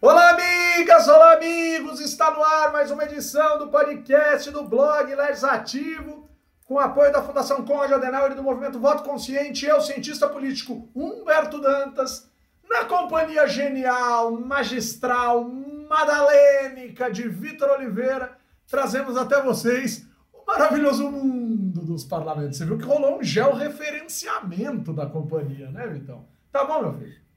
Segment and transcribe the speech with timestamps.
[0.00, 1.08] Olá, amigas!
[1.08, 1.98] Olá, amigos!
[2.00, 6.30] Está no ar mais uma edição do podcast do blog Legislativo,
[6.64, 9.66] com apoio da Fundação Conde Adenauer e do Movimento Voto Consciente.
[9.66, 12.30] Eu, cientista político Humberto Dantas,
[12.70, 15.42] na companhia genial, magistral,
[15.90, 22.56] madalênica de Vitor Oliveira, trazemos até vocês o maravilhoso mundo dos parlamentos.
[22.56, 26.24] Você viu que rolou um georreferenciamento da companhia, né, Vitão?
[26.52, 27.27] Tá bom, meu filho?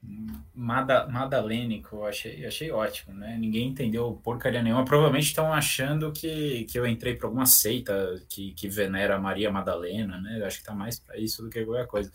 [0.54, 3.38] Mada, Madalênico, eu achei, achei ótimo, né?
[3.38, 4.84] Ninguém entendeu porcaria nenhuma.
[4.84, 10.20] Provavelmente estão achando que, que eu entrei para alguma seita que, que venera Maria Madalena,
[10.20, 10.40] né?
[10.40, 12.12] Eu acho que tá mais para isso do que qualquer coisa.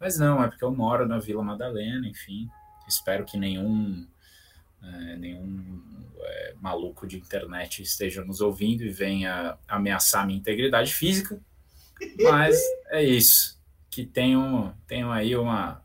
[0.00, 2.48] Mas não, é porque eu moro na Vila Madalena, enfim.
[2.88, 4.06] Espero que nenhum,
[4.82, 5.80] é, nenhum
[6.20, 11.40] é, maluco de internet esteja nos ouvindo e venha ameaçar minha integridade física.
[12.20, 13.60] Mas é isso.
[13.90, 15.82] Que tenham, tenham aí uma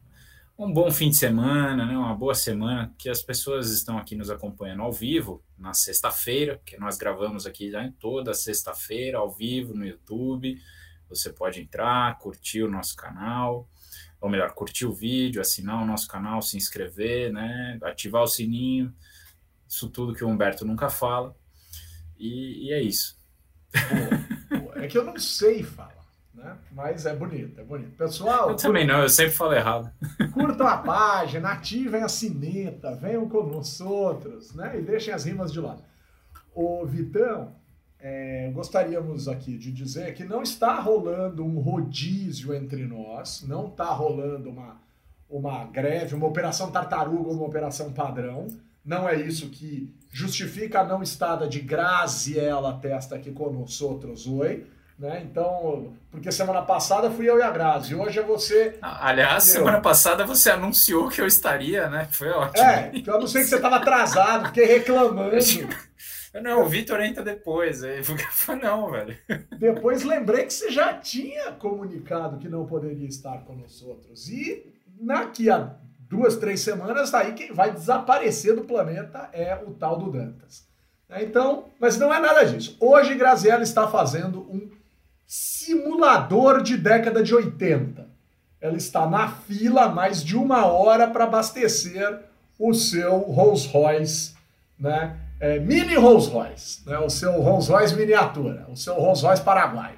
[0.57, 4.29] um bom fim de semana, né, uma boa semana, que as pessoas estão aqui nos
[4.29, 9.85] acompanhando ao vivo, na sexta-feira, que nós gravamos aqui né, toda sexta-feira, ao vivo, no
[9.85, 10.61] YouTube.
[11.09, 13.67] Você pode entrar, curtir o nosso canal,
[14.21, 18.93] ou melhor, curtir o vídeo, assinar o nosso canal, se inscrever, né, ativar o sininho,
[19.67, 21.35] isso tudo que o Humberto nunca fala.
[22.17, 23.19] E, e é isso.
[24.49, 25.92] Pô, é que eu não sei falar
[26.43, 26.57] né?
[26.71, 27.95] Mas é bonito, é bonito.
[27.95, 28.49] Pessoal.
[28.49, 29.89] Eu também não, eu sempre falo errado.
[30.33, 34.77] Curtam a página, ativem a sineta, venham conosco outros, né?
[34.77, 35.81] E deixem as rimas de lado.
[36.53, 37.55] O Vitão,
[37.99, 43.85] é, gostaríamos aqui de dizer que não está rolando um rodízio entre nós, não está
[43.85, 44.81] rolando uma,
[45.29, 48.47] uma greve, uma operação tartaruga, uma operação padrão.
[48.83, 54.67] Não é isso que justifica a não estada de Graziella Testa aqui conosco outros, oi.
[54.97, 55.25] Né?
[55.29, 58.77] Então, porque semana passada fui eu e a Grazi, hoje é você.
[58.81, 62.07] Aliás, semana passada você anunciou que eu estaria, né?
[62.11, 62.63] Foi ótimo.
[62.63, 65.35] É, eu não sei que você estava atrasado, fiquei reclamando.
[66.41, 67.81] Não, o Vitor entra depois.
[68.31, 69.15] Foi não, velho.
[69.55, 74.27] Depois lembrei que você já tinha comunicado que não poderia estar com nós outros.
[74.29, 75.75] E daqui a
[76.09, 80.67] duas, três semanas, aí quem vai desaparecer do planeta é o tal do Dantas.
[81.21, 82.75] Então, mas não é nada disso.
[82.79, 84.71] Hoje, Graziella está fazendo um
[85.33, 88.07] simulador de década de 80.
[88.61, 92.19] Ela está na fila mais de uma hora para abastecer
[92.59, 94.35] o seu Rolls Royce,
[94.77, 95.17] né?
[95.39, 96.99] É, mini Rolls Royce, né?
[96.99, 99.95] o seu Rolls Royce miniatura, o seu Rolls Royce Paraguai.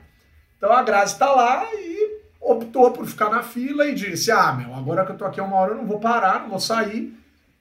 [0.57, 4.73] Então a Grazi está lá e optou por ficar na fila e disse: Ah, meu,
[4.73, 7.13] agora que eu tô aqui uma hora eu não vou parar, não vou sair.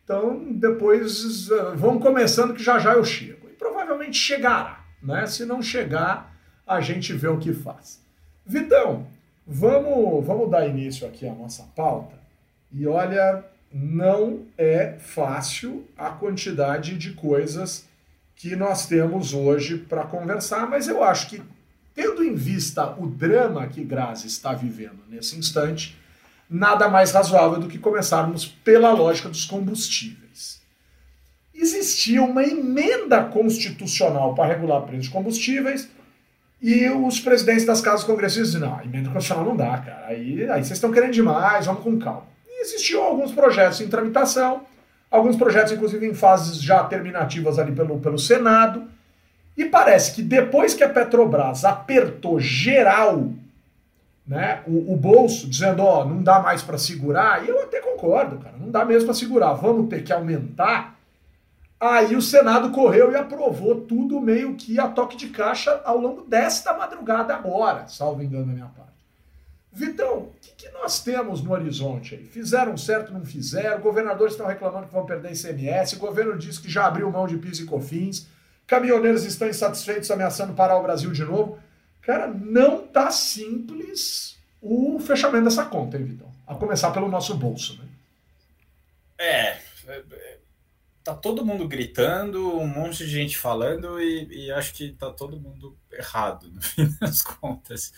[0.04, 3.48] Então depois uh, vamos começando que já já eu chego.
[3.48, 5.26] E provavelmente chegará, né?
[5.26, 6.33] Se não chegar,
[6.66, 8.00] a gente vê o que faz.
[8.47, 9.06] Vitão,
[9.47, 12.16] vamos, vamos dar início aqui à nossa pauta.
[12.72, 17.86] E olha, não é fácil a quantidade de coisas
[18.36, 21.42] que nós temos hoje para conversar, mas eu acho que,
[21.94, 25.96] tendo em vista o drama que Grazi está vivendo nesse instante,
[26.48, 30.60] nada mais razoável do que começarmos pela lógica dos combustíveis.
[31.54, 35.88] Existia uma emenda constitucional para regular preços de combustíveis
[36.60, 40.06] e os presidentes das casas congressistas dizem, não, emenda constitucional não dá, cara.
[40.06, 42.26] Aí, aí vocês estão querendo demais, vamos com calma.
[42.48, 44.62] E existiam alguns projetos em tramitação,
[45.10, 48.84] alguns projetos, inclusive, em fases já terminativas ali pelo, pelo Senado.
[49.56, 53.31] E parece que depois que a Petrobras apertou geral
[54.26, 58.38] né, o, o bolso, dizendo, ó, não dá mais para segurar, e eu até concordo,
[58.38, 60.98] cara, não dá mesmo para segurar, vamos ter que aumentar
[61.84, 66.22] Aí o Senado correu e aprovou tudo meio que a toque de caixa ao longo
[66.22, 68.94] desta madrugada agora, salvo engano da minha parte.
[69.70, 72.25] Vitão, o que, que, nós temos no horizonte aí?
[72.25, 73.82] Fizeram certo, não fizeram?
[73.82, 77.36] Governadores estão reclamando que vão perder ICMS, o governo diz que já abriu mão de
[77.36, 78.28] PIS e COFINS,
[78.66, 81.58] caminhoneiros estão insatisfeitos ameaçando parar o Brasil de novo.
[82.00, 86.32] Cara, não tá simples o fechamento dessa conta, hein, Vitão?
[86.46, 87.88] A começar pelo nosso bolso, né?
[89.19, 89.58] É
[91.04, 95.38] tá todo mundo gritando, um monte de gente falando e, e, acho que tá todo
[95.38, 97.92] mundo errado no fim das contas.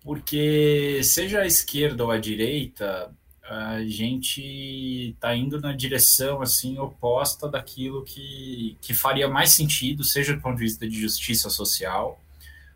[0.00, 7.46] Porque seja a esquerda ou a direita, a gente está indo na direção assim oposta
[7.48, 12.20] daquilo que, que faria mais sentido, seja do ponto de vista de justiça social,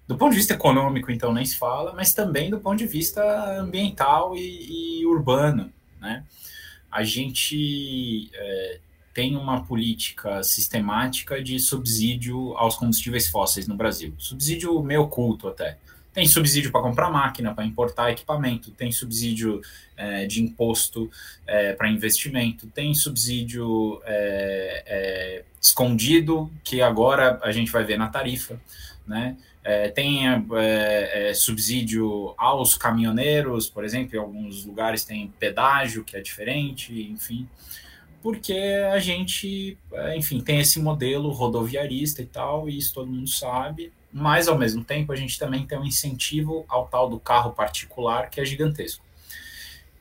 [0.07, 3.23] do ponto de vista econômico, então nem se fala, mas também do ponto de vista
[3.59, 6.25] ambiental e, e urbano, né?
[6.91, 8.81] A gente é,
[9.19, 15.77] tem uma política sistemática de subsídio aos combustíveis fósseis no Brasil, subsídio meio oculto até.
[16.13, 19.61] Tem subsídio para comprar máquina, para importar equipamento, tem subsídio
[19.97, 21.11] é, de imposto
[21.49, 28.07] é, para investimento, tem subsídio é, é, escondido, que agora a gente vai ver na
[28.07, 28.61] tarifa,
[29.05, 29.37] né?
[29.65, 36.21] É, tem é, subsídio aos caminhoneiros, por exemplo, em alguns lugares tem pedágio, que é
[36.21, 37.49] diferente, enfim
[38.23, 38.55] porque
[38.93, 39.79] a gente,
[40.17, 44.83] enfim, tem esse modelo rodoviarista e tal, e isso todo mundo sabe, mas ao mesmo
[44.83, 49.05] tempo a gente também tem um incentivo ao tal do carro particular que é gigantesco.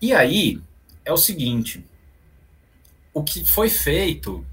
[0.02, 0.62] E aí
[1.04, 1.84] é o seguinte:
[3.14, 4.46] o que foi feito,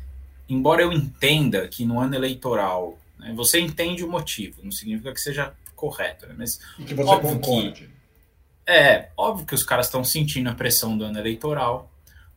[0.48, 5.20] embora eu entenda que no ano eleitoral, né, você entende o motivo, não significa que
[5.20, 7.86] seja correto, né, mas que você concorde.
[7.86, 7.94] Que,
[8.66, 11.90] é óbvio que os caras estão sentindo a pressão do ano eleitoral,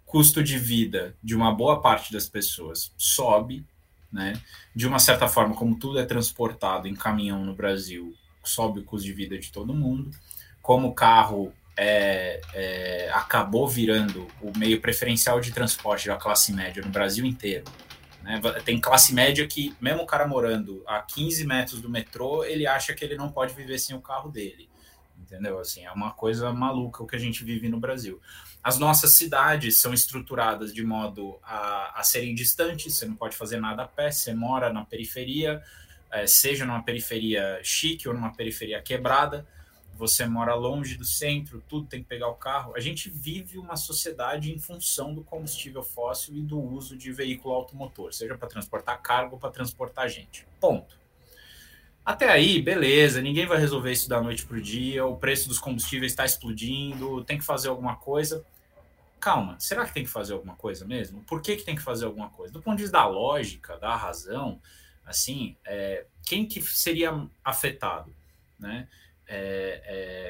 [0.08, 3.64] custo de vida de uma boa parte das pessoas sobe,
[4.12, 4.42] né?
[4.74, 9.06] De uma certa forma, como tudo é transportado em caminhão no Brasil, sobe o custo
[9.06, 10.10] de vida de todo mundo.
[10.62, 16.82] Como o carro é, é, acabou virando o meio preferencial de transporte da classe média
[16.82, 17.66] no Brasil inteiro.
[18.24, 18.42] Né?
[18.64, 22.94] Tem classe média que, mesmo o cara morando a 15 metros do metrô, ele acha
[22.94, 24.70] que ele não pode viver sem o carro dele.
[25.28, 25.60] Entendeu?
[25.60, 28.22] Assim, é uma coisa maluca o que a gente vive no Brasil.
[28.64, 33.60] As nossas cidades são estruturadas de modo a, a serem distantes, você não pode fazer
[33.60, 35.62] nada a pé, você mora na periferia,
[36.10, 39.46] é, seja numa periferia chique ou numa periferia quebrada,
[39.98, 42.74] você mora longe do centro, tudo tem que pegar o carro.
[42.74, 47.54] A gente vive uma sociedade em função do combustível fóssil e do uso de veículo
[47.54, 50.48] automotor, seja para transportar cargo ou para transportar gente.
[50.58, 50.98] Ponto.
[52.08, 55.60] Até aí, beleza, ninguém vai resolver isso da noite para o dia, o preço dos
[55.60, 58.46] combustíveis está explodindo, tem que fazer alguma coisa
[59.20, 61.22] calma, será que tem que fazer alguma coisa mesmo?
[61.24, 62.54] Por que, que tem que fazer alguma coisa?
[62.54, 64.62] Do ponto de vista da lógica, da razão,
[65.06, 68.16] assim, é, quem que seria afetado?
[68.58, 68.88] Né?
[69.28, 69.82] É,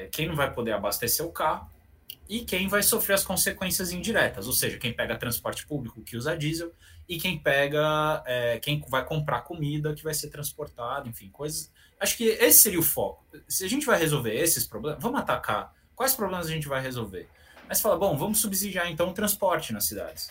[0.04, 1.70] é, quem não vai poder abastecer o carro
[2.28, 6.36] e quem vai sofrer as consequências indiretas, ou seja, quem pega transporte público que usa
[6.36, 6.72] diesel
[7.08, 11.72] e quem pega, é, quem vai comprar comida que vai ser transportado, enfim, coisas.
[11.98, 13.24] Acho que esse seria o foco.
[13.48, 15.74] Se a gente vai resolver esses problemas, vamos atacar.
[15.96, 17.26] Quais problemas a gente vai resolver?
[17.66, 20.30] Mas fala, bom, vamos subsidiar então o transporte nas cidades.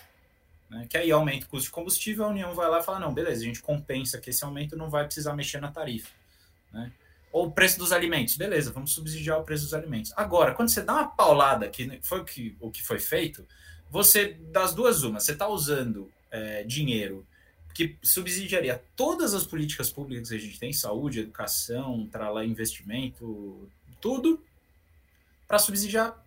[0.69, 0.85] Né?
[0.87, 3.41] Que aí aumenta o custo de combustível, a União vai lá e fala, não, beleza,
[3.41, 6.11] a gente compensa que esse aumento não vai precisar mexer na tarifa.
[6.71, 6.91] Né?
[7.31, 10.13] Ou o preço dos alimentos, beleza, vamos subsidiar o preço dos alimentos.
[10.15, 13.47] Agora, quando você dá uma paulada, que foi o que, o que foi feito,
[13.89, 17.25] você, das duas uma, você está usando é, dinheiro
[17.73, 23.69] que subsidiaria todas as políticas públicas que a gente tem, saúde, educação, lá investimento,
[24.01, 24.43] tudo,
[25.47, 26.19] para subsidiar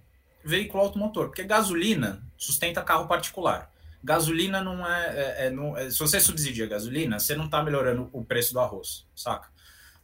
[0.45, 3.71] veículo automotor, porque gasolina sustenta carro particular.
[4.03, 8.09] Gasolina não é, é, é, não, é se você subsidia gasolina, você não está melhorando
[8.13, 9.49] o preço do arroz, saca?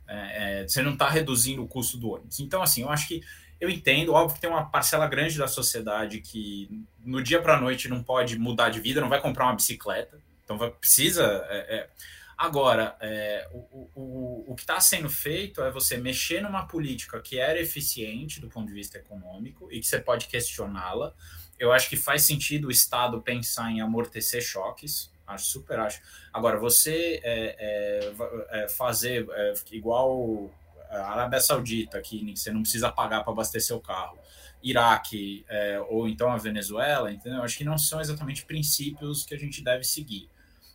[0.09, 2.41] É, é, você não está reduzindo o custo do ônibus.
[2.41, 3.23] Então, assim, eu acho que
[3.61, 6.69] eu entendo, óbvio que tem uma parcela grande da sociedade que
[7.05, 10.21] no dia para a noite não pode mudar de vida, não vai comprar uma bicicleta,
[10.45, 11.25] então vai, precisa.
[11.49, 11.89] É,
[12.37, 17.39] Agora, é, o, o, o que está sendo feito é você mexer numa política que
[17.39, 21.15] era eficiente do ponto de vista econômico e que você pode questioná-la.
[21.59, 26.03] Eu acho que faz sentido o Estado pensar em amortecer choques, acho super acho.
[26.31, 30.51] Agora, você é, é, é fazer é, igual
[30.91, 34.19] a Arábia Saudita, que você não precisa pagar para abastecer o carro,
[34.63, 37.43] Iraque é, ou então a Venezuela, entendeu?
[37.43, 40.29] Acho que não são exatamente princípios que a gente deve seguir.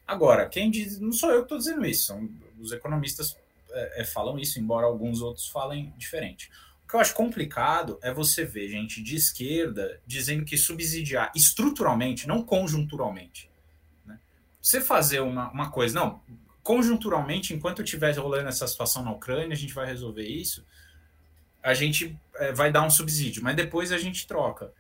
[0.08, 3.38] Agora, quem diz, não sou eu que estou dizendo isso, são, os economistas
[3.72, 6.52] é, é, falam isso, embora alguns outros falem diferente.
[6.84, 12.28] O que eu acho complicado é você ver gente de esquerda dizendo que subsidiar estruturalmente,
[12.28, 13.50] não conjunturalmente.
[14.06, 14.20] Né?
[14.62, 16.22] Você fazer uma, uma coisa, não,
[16.64, 20.66] conjunturalmente, enquanto estiver rolando essa situação na Ucrânia, a gente vai resolver isso,
[21.62, 24.74] a gente é, vai dar um subsídio, mas depois a gente troca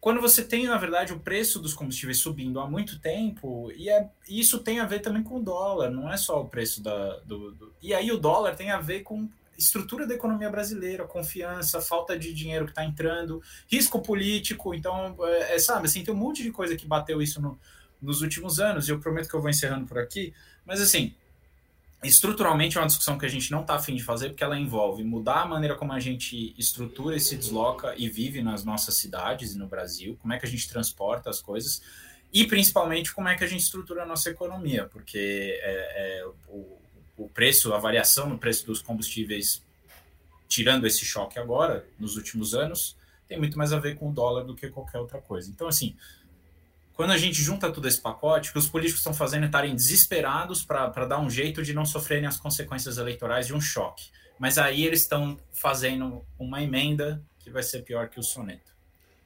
[0.00, 4.08] quando você tem, na verdade, o preço dos combustíveis subindo há muito tempo, e é,
[4.28, 7.16] isso tem a ver também com o dólar, não é só o preço da.
[7.18, 11.80] Do, do, e aí o dólar tem a ver com estrutura da economia brasileira, confiança,
[11.80, 16.16] falta de dinheiro que está entrando, risco político, então, é, é, sabe, assim, tem um
[16.16, 17.58] monte de coisa que bateu isso no,
[18.00, 20.32] nos últimos anos, e eu prometo que eu vou encerrando por aqui,
[20.64, 21.14] mas assim,
[22.02, 25.02] estruturalmente é uma discussão que a gente não está afim de fazer, porque ela envolve
[25.02, 29.54] mudar a maneira como a gente estrutura e se desloca e vive nas nossas cidades
[29.54, 31.82] e no Brasil, como é que a gente transporta as coisas,
[32.32, 36.78] e principalmente como é que a gente estrutura a nossa economia, porque é, é, o,
[37.16, 39.62] o preço, a variação no preço dos combustíveis,
[40.46, 44.44] tirando esse choque agora, nos últimos anos, tem muito mais a ver com o dólar
[44.44, 45.50] do que qualquer outra coisa.
[45.50, 45.94] Então, assim,
[46.98, 49.72] quando a gente junta todo esse pacote, o que os políticos estão fazendo é estarem
[49.72, 54.10] desesperados para dar um jeito de não sofrerem as consequências eleitorais de um choque.
[54.36, 58.72] Mas aí eles estão fazendo uma emenda que vai ser pior que o soneto.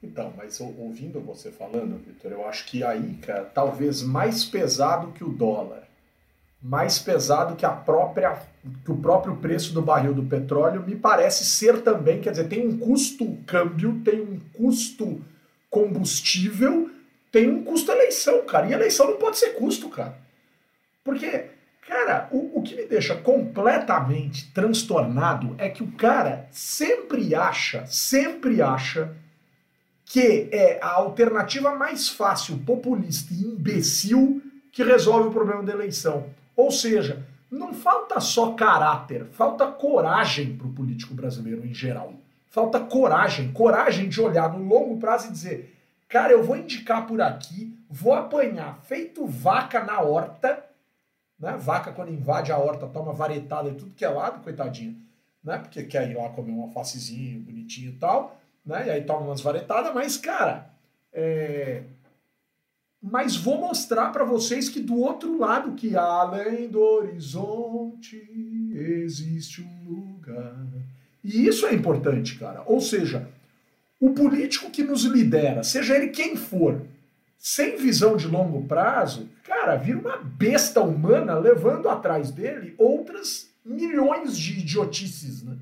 [0.03, 5.23] Então, mas ouvindo você falando, Vitor, eu acho que aí, cara, talvez mais pesado que
[5.23, 5.87] o dólar,
[6.61, 8.39] mais pesado que a própria
[8.85, 12.67] que o próprio preço do barril do petróleo me parece ser também, quer dizer, tem
[12.67, 15.25] um custo câmbio, tem um custo
[15.71, 16.92] combustível,
[17.33, 18.67] tem um custo eleição, cara.
[18.67, 20.15] E eleição não pode ser custo, cara.
[21.03, 21.45] Porque,
[21.87, 28.61] cara, o, o que me deixa completamente transtornado é que o cara sempre acha, sempre
[28.61, 29.15] acha
[30.05, 34.39] que é a alternativa mais fácil, populista e imbecil
[34.71, 36.27] que resolve o problema da eleição.
[36.55, 42.13] Ou seja, não falta só caráter, falta coragem para o político brasileiro em geral.
[42.51, 45.72] Falta coragem, coragem de olhar no longo prazo e dizer:
[46.13, 50.63] Cara, eu vou indicar por aqui, vou apanhar feito vaca na horta,
[51.39, 51.57] né?
[51.57, 54.95] Vaca quando invade a horta toma varetada de tudo que é lado, coitadinha,
[55.43, 55.57] né?
[55.57, 58.85] Porque quer ir lá comer um alfacezinho bonitinho e tal, né?
[58.85, 60.69] E aí toma umas varetadas, mas cara,
[61.11, 61.81] é...
[63.01, 68.17] mas vou mostrar para vocês que do outro lado, que além do horizonte
[68.71, 70.63] existe um lugar.
[71.23, 72.61] E isso é importante, cara.
[72.67, 73.32] Ou seja,
[74.05, 76.85] o político que nos lidera, seja ele quem for,
[77.37, 84.37] sem visão de longo prazo, cara, vira uma besta humana levando atrás dele outras milhões
[84.37, 85.57] de idiotices, né?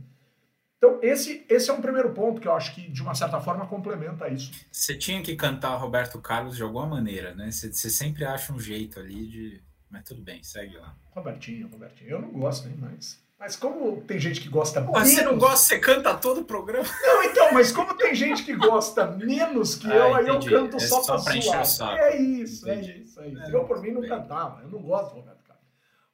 [0.75, 3.67] Então, esse, esse é um primeiro ponto que eu acho que, de uma certa forma,
[3.67, 4.51] complementa isso.
[4.71, 7.51] Você tinha que cantar Roberto Carlos de alguma maneira, né?
[7.51, 9.61] Você, você sempre acha um jeito ali de.
[9.87, 10.95] Mas tudo bem, segue lá.
[11.11, 12.09] Robertinho, Robertinho.
[12.09, 13.21] Eu não gosto nem mais.
[13.41, 15.09] Mas como tem gente que gosta Pô, menos...
[15.09, 16.87] Você não gosta, você canta todo o programa?
[17.01, 20.77] Não, então, mas como tem gente que gosta menos que ah, eu, aí eu canto
[20.77, 21.97] é só, só pra suar.
[21.97, 23.41] É isso, é isso, é isso.
[23.41, 24.11] É, eu, por mim, não bem.
[24.11, 24.61] cantava.
[24.61, 25.65] Eu não gosto do Roberto Carlos.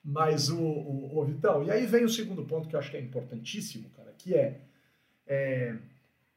[0.02, 2.96] Mas o, o, o, Vitão, e aí vem o segundo ponto que eu acho que
[2.96, 4.62] é importantíssimo, cara, que é,
[5.28, 5.76] é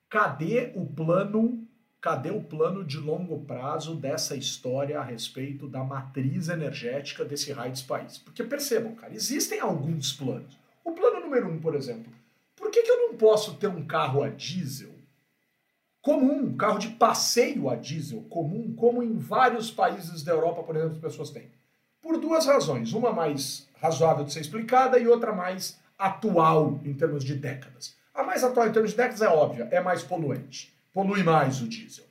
[0.09, 1.69] cadê o plano
[2.01, 7.71] cadê o plano de longo prazo dessa história a respeito da matriz energética desse raio
[7.71, 8.19] desse país?
[8.19, 10.59] Porque percebam, cara, existem alguns planos.
[10.85, 12.13] O plano número um, por exemplo,
[12.57, 14.91] por que, que eu não posso ter um carro a diesel
[16.03, 20.77] comum, um carro de passeio a diesel comum, como em vários países da Europa, por
[20.77, 21.51] exemplo, as pessoas têm?
[22.01, 22.93] Por duas razões.
[22.93, 27.95] Uma mais razoável de ser explicada e outra mais atual em termos de décadas.
[28.15, 30.75] A mais atual em termos de décadas é óbvia, é mais poluente.
[30.93, 32.05] Polui mais o diesel.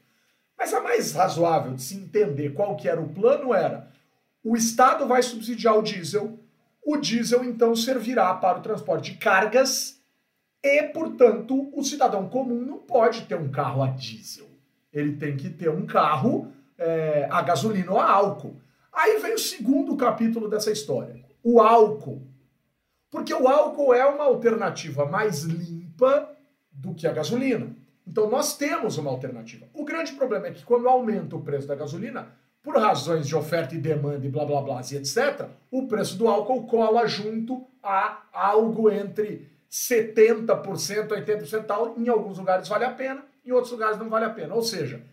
[0.58, 3.90] Mas a mais razoável de se entender qual que era o plano era
[4.44, 6.40] o Estado vai subsidiar o diesel
[6.84, 10.00] o diesel então servirá para o transporte de cargas
[10.64, 14.48] e, portanto, o cidadão comum não pode ter um carro a diesel.
[14.92, 18.60] Ele tem que ter um carro é, a gasolina ou a álcool.
[18.92, 22.28] Aí vem o segundo capítulo dessa história: o álcool.
[23.12, 26.30] Porque o álcool é uma alternativa mais limpa
[26.72, 27.76] do que a gasolina.
[28.06, 29.68] Então nós temos uma alternativa.
[29.74, 33.74] O grande problema é que quando aumenta o preço da gasolina, por razões de oferta
[33.76, 38.24] e demanda e blá blá blá e etc., o preço do álcool cola junto a
[38.34, 41.98] algo entre 70%, 80% tal.
[41.98, 44.54] Em alguns lugares vale a pena, em outros lugares não vale a pena.
[44.56, 45.04] Ou seja,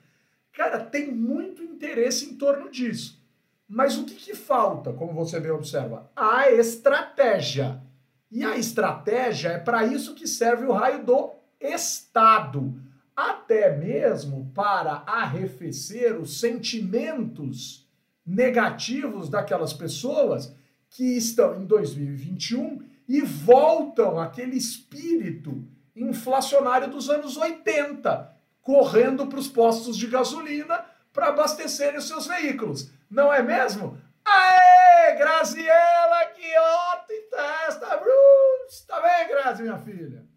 [0.53, 3.25] cara, tem muito interesse em torno disso.
[3.69, 6.11] Mas o que, que falta, como você bem observa?
[6.15, 7.83] A estratégia.
[8.31, 12.75] E a estratégia é para isso que serve o raio do Estado
[13.17, 17.89] até mesmo para arrefecer os sentimentos
[18.25, 20.55] negativos daquelas pessoas
[20.91, 29.49] que estão em 2021 e voltam aquele espírito inflacionário dos anos 80, correndo para os
[29.49, 32.91] postos de gasolina para abastecerem os seus veículos.
[33.09, 33.99] Não é mesmo?
[34.25, 38.87] Aê, Graziela, que ótima testa, Bruce!
[38.87, 40.36] Tá bem, Grazi, minha filha?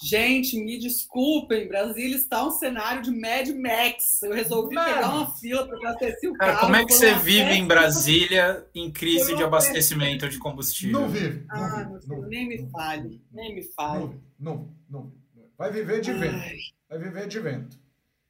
[0.00, 4.22] Gente, me desculpem, Brasília está um cenário de Mad Max.
[4.22, 4.94] Eu resolvi Mano.
[4.94, 6.66] pegar uma fila para abastecer o Cara, carro.
[6.66, 11.00] Como é que você vive em Brasília em crise de abastecimento de combustível?
[11.00, 11.44] Não vive.
[11.46, 14.20] Não ah, vive, não, nem me fale, nem me fale.
[14.38, 15.46] Não, não, não.
[15.56, 16.42] Vai viver de vento.
[16.88, 17.78] Vai viver de vento.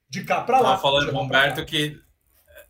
[0.08, 0.70] De cá para lá.
[0.70, 1.98] Tava falando com o Humberto que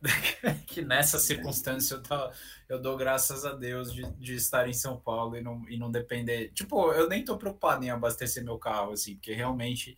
[0.66, 2.32] que nessa circunstância eu, tá,
[2.68, 5.90] eu dou graças a Deus de, de estar em São Paulo e não, e não
[5.90, 6.50] depender.
[6.52, 9.97] Tipo, eu nem tô preocupado em abastecer meu carro, assim, porque realmente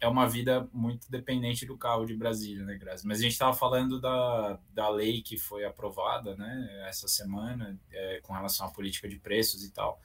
[0.00, 3.06] é uma vida muito dependente do carro de Brasília, né, Grazi?
[3.06, 8.20] Mas a gente estava falando da, da lei que foi aprovada, né, essa semana, é,
[8.22, 10.00] com relação à política de preços e tal.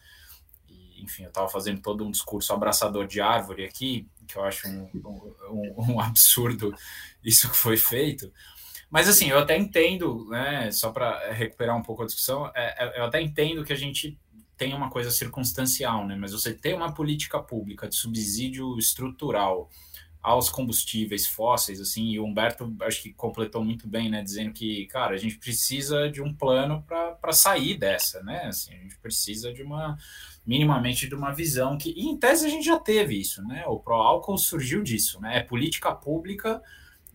[0.70, 4.68] E, enfim, eu estava fazendo todo um discurso abraçador de árvore aqui, que eu acho
[4.68, 4.89] um,
[5.50, 6.75] um, um absurdo
[7.24, 8.32] isso que foi feito.
[8.89, 13.00] Mas assim, eu até entendo, né, só para recuperar um pouco a discussão, é, é,
[13.00, 14.17] eu até entendo que a gente
[14.58, 16.15] tem uma coisa circunstancial, né?
[16.15, 19.70] Mas você tem uma política pública de subsídio estrutural
[20.22, 24.86] aos combustíveis fósseis, assim, e o Humberto acho que completou muito bem, né, dizendo que,
[24.88, 29.53] cara, a gente precisa de um plano para sair dessa, né, assim, a gente precisa
[29.53, 29.96] de uma,
[30.46, 34.38] minimamente de uma visão que, em tese a gente já teve isso, né, o pró-álcool
[34.38, 36.62] surgiu disso, né, é política pública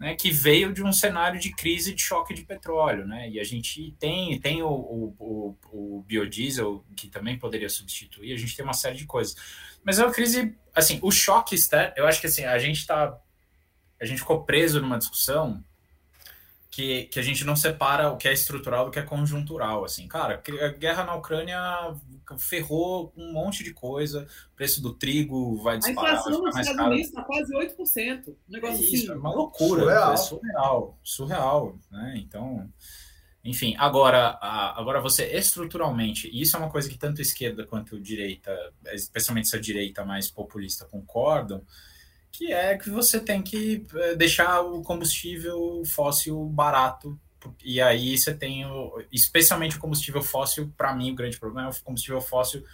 [0.03, 3.31] né, que veio de um cenário de crise de choque de petróleo, né?
[3.31, 8.57] E a gente tem, tem o, o, o, biodiesel, que também poderia substituir, a gente
[8.57, 9.37] tem uma série de coisas.
[9.85, 13.17] Mas é uma crise, assim, o choque externo, eu acho que assim, a gente está.
[14.01, 15.63] A gente ficou preso numa discussão
[16.73, 20.09] que, que a gente não separa o que é estrutural do que é conjuntural, assim.
[20.09, 21.61] Cara, a guerra na Ucrânia
[22.39, 26.13] ferrou um monte de coisa, o preço do trigo vai disparar.
[26.13, 28.29] A inflação nos Estados Unidos está quase 8%.
[28.29, 29.11] Um negócio é isso, assim.
[29.11, 30.13] é uma loucura, surreal.
[30.13, 32.15] é surreal, surreal, né?
[32.17, 32.67] Então,
[33.45, 38.51] enfim, agora, agora você estruturalmente, e isso é uma coisa que tanto esquerda quanto direita,
[38.95, 41.63] especialmente essa direita mais populista concordam,
[42.33, 47.19] que é que você tem que eh, deixar o combustível fóssil barato.
[47.63, 51.71] E aí você tem, o, especialmente o combustível fóssil, para mim o grande problema é
[51.71, 52.65] o combustível fóssil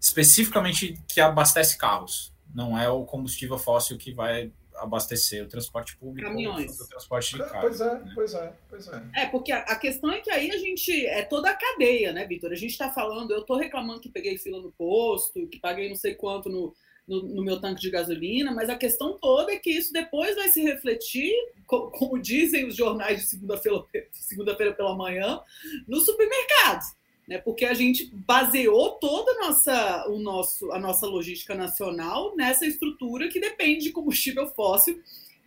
[0.00, 2.32] especificamente que abastece carros.
[2.54, 6.80] Não é o combustível fóssil que vai abastecer o transporte público Caminhões.
[6.80, 7.60] o transporte de carro.
[7.60, 8.12] Pois é, né?
[8.14, 9.02] pois é, pois é.
[9.14, 11.06] É, porque a, a, questão é que aí a gente.
[11.06, 12.50] É toda a cadeia, né, Vitor?
[12.50, 15.96] A gente está falando, eu estou reclamando que peguei fila no posto, que paguei não
[15.96, 16.74] sei quanto no,
[17.10, 20.48] no, no, meu tanque de gasolina, mas a questão toda é que isso depois vai
[20.48, 21.34] se refletir,
[21.66, 25.40] como, como dizem os jornais de segunda-feira segunda pela manhã,
[25.88, 26.86] nos supermercados.
[27.26, 27.38] Né?
[27.38, 33.28] Porque a gente baseou toda a nossa, o nosso, a nossa logística nacional nessa estrutura
[33.28, 35.02] que depende de combustível fóssil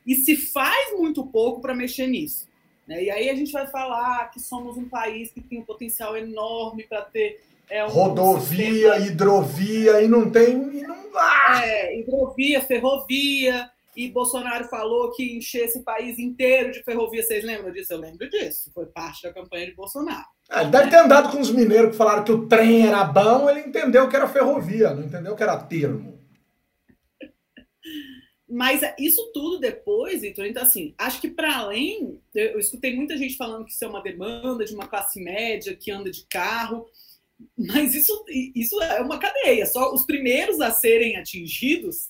[0.05, 2.45] e se faz muito pouco para mexer nisso.
[2.85, 3.05] Né?
[3.05, 6.83] E aí a gente vai falar que somos um país que tem um potencial enorme
[6.83, 9.07] para ter é um rodovia, sistema...
[9.07, 10.51] hidrovia, e não tem.
[10.51, 10.95] E não...
[11.15, 11.61] Ah!
[11.63, 17.21] É, hidrovia, ferrovia, e Bolsonaro falou que encher esse país inteiro de ferrovia.
[17.21, 17.93] Vocês lembram disso?
[17.93, 18.71] Eu lembro disso.
[18.73, 20.25] Foi parte da campanha de Bolsonaro.
[20.49, 23.49] É, ele deve ter andado com os mineiros que falaram que o trem era bom,
[23.49, 26.19] ele entendeu que era ferrovia, não entendeu que era termo.
[28.49, 33.35] Mas isso tudo depois, Vitor, então assim, acho que para além, eu escutei muita gente
[33.35, 36.85] falando que isso é uma demanda de uma classe média que anda de carro.
[37.57, 39.65] Mas isso, isso é uma cadeia.
[39.65, 42.09] Só os primeiros a serem atingidos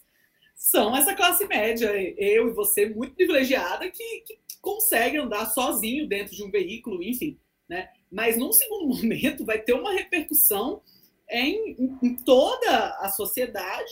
[0.55, 6.35] são essa classe média, eu e você, muito privilegiada, que, que consegue andar sozinho dentro
[6.35, 7.37] de um veículo, enfim.
[7.67, 7.89] Né?
[8.11, 10.81] Mas num segundo momento vai ter uma repercussão
[11.29, 13.91] em, em toda a sociedade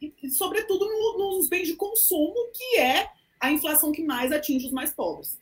[0.00, 3.08] e, e sobretudo, no, nos bens de consumo, que é
[3.40, 5.38] a inflação que mais atinge os mais pobres.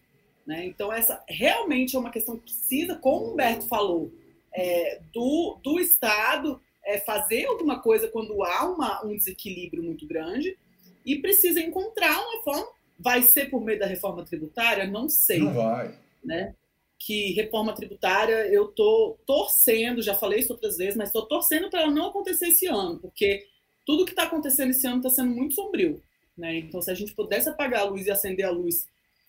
[0.46, 0.64] Né?
[0.66, 4.12] Então, essa realmente é uma questão que precisa, como o Humberto falou,
[4.58, 10.58] é, do, do Estado é, fazer alguma coisa quando há uma, um desequilíbrio muito grande
[11.06, 12.66] e precisa encontrar uma forma.
[12.98, 14.84] Vai ser por meio da reforma tributária?
[14.84, 15.38] Não sei.
[15.38, 15.94] Não vai.
[16.24, 16.56] Né?
[16.98, 21.82] Que reforma tributária eu estou torcendo, já falei isso outras vezes, mas estou torcendo para
[21.82, 23.46] ela não acontecer esse ano, porque
[23.86, 26.02] tudo que está acontecendo esse ano está sendo muito sombrio.
[26.36, 26.58] Né?
[26.58, 28.88] Então, se a gente pudesse apagar a luz e acender a luz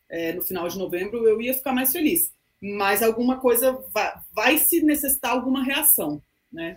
[0.10, 2.32] é, no final de novembro, eu ia ficar mais feliz
[2.62, 6.76] mas alguma coisa vai, vai se necessitar alguma reação, né?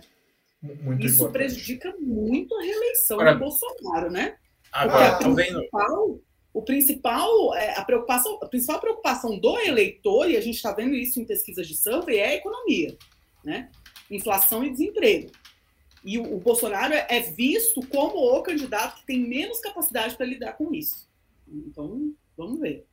[0.61, 1.33] Muito Isso importante.
[1.33, 4.37] prejudica muito a reeleição Agora, do Bolsonaro, né?
[4.71, 6.19] Agora, Porque a principal,
[6.53, 10.95] o principal, é, a, preocupação, a principal preocupação do eleitor, e a gente está vendo
[10.95, 12.97] isso em pesquisas de survey, é a economia,
[13.43, 13.69] né?
[14.09, 15.31] Inflação e desemprego.
[16.05, 20.53] E o, o Bolsonaro é visto como o candidato que tem menos capacidade para lidar
[20.53, 21.09] com isso.
[21.47, 22.85] Então, vamos ver.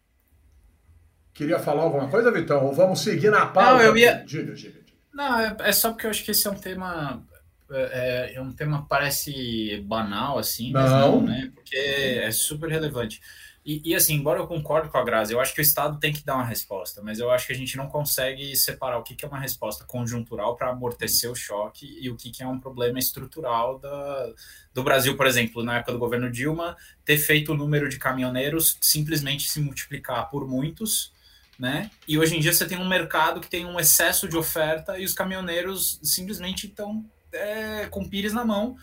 [1.41, 2.67] Queria falar alguma coisa, Vitão?
[2.67, 3.73] Ou vamos seguir na pauta?
[3.73, 4.23] Não, eu ia...
[4.27, 4.81] Diga, diga, diga.
[5.11, 7.23] Não, é, é só porque eu acho que esse é um tema
[7.71, 11.23] é, é um tema parece banal, assim, não.
[11.23, 11.51] não, né?
[11.55, 13.23] Porque é super relevante.
[13.65, 16.13] E, e, assim, embora eu concorde com a Grazi, eu acho que o Estado tem
[16.13, 19.15] que dar uma resposta, mas eu acho que a gente não consegue separar o que,
[19.15, 22.61] que é uma resposta conjuntural para amortecer o choque e o que, que é um
[22.61, 24.33] problema estrutural da,
[24.75, 28.77] do Brasil, por exemplo, na época do governo Dilma, ter feito o número de caminhoneiros
[28.79, 31.13] simplesmente se multiplicar por muitos
[31.61, 31.91] né?
[32.09, 35.05] E hoje em dia você tem um mercado que tem um excesso de oferta e
[35.05, 38.77] os caminhoneiros simplesmente estão é, com pires na mão,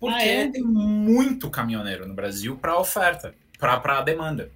[0.00, 0.48] porque ah, é?
[0.48, 4.50] tem muito caminhoneiro no Brasil para oferta, para a demanda.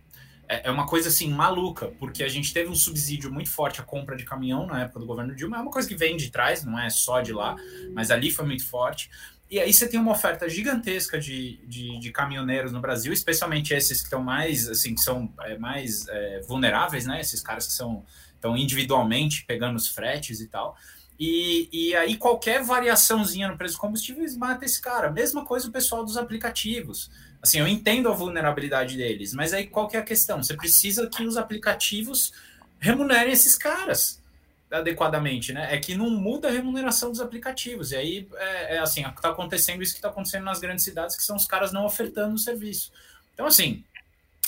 [0.49, 3.85] É, é uma coisa assim maluca, porque a gente teve um subsídio muito forte à
[3.85, 5.59] compra de caminhão na época do governo Dilma.
[5.59, 7.57] É uma coisa que vem de trás, não é só de lá,
[7.93, 9.11] mas ali foi muito forte.
[9.49, 13.99] E aí você tem uma oferta gigantesca de, de, de caminhoneiros no Brasil, especialmente esses
[13.99, 17.21] que estão mais, assim, que são é, mais é, vulneráveis, né?
[17.21, 18.05] Esses caras que são
[18.35, 20.77] estão individualmente pegando os fretes e tal.
[21.19, 25.11] E, e aí qualquer variaçãozinha no preço do combustível mata esse cara.
[25.11, 27.11] Mesma coisa o pessoal dos aplicativos.
[27.41, 30.43] Assim, eu entendo a vulnerabilidade deles, mas aí qual que é a questão?
[30.43, 32.33] Você precisa que os aplicativos
[32.79, 34.23] remunerem esses caras
[34.71, 35.75] adequadamente, né?
[35.75, 37.93] É que não muda a remuneração dos aplicativos.
[37.93, 41.23] E aí é, é assim, está acontecendo isso que está acontecendo nas grandes cidades, que
[41.23, 42.93] são os caras não ofertando o serviço.
[43.33, 43.85] Então, assim,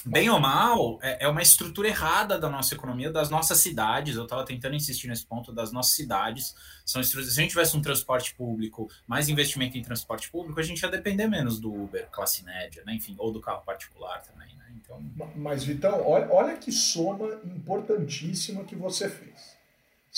[0.04, 4.16] bem ou mal, é, é uma estrutura errada da nossa economia, das nossas cidades.
[4.16, 6.54] Eu estava tentando insistir nesse ponto das nossas cidades.
[6.84, 10.80] São se a gente tivesse um transporte público, mais investimento em transporte público, a gente
[10.80, 12.94] ia depender menos do Uber, classe média, né?
[12.94, 14.64] Enfim, ou do carro particular também, né?
[14.74, 15.00] Então...
[15.36, 19.57] Mas, Vitão, olha, olha que soma importantíssima que você fez.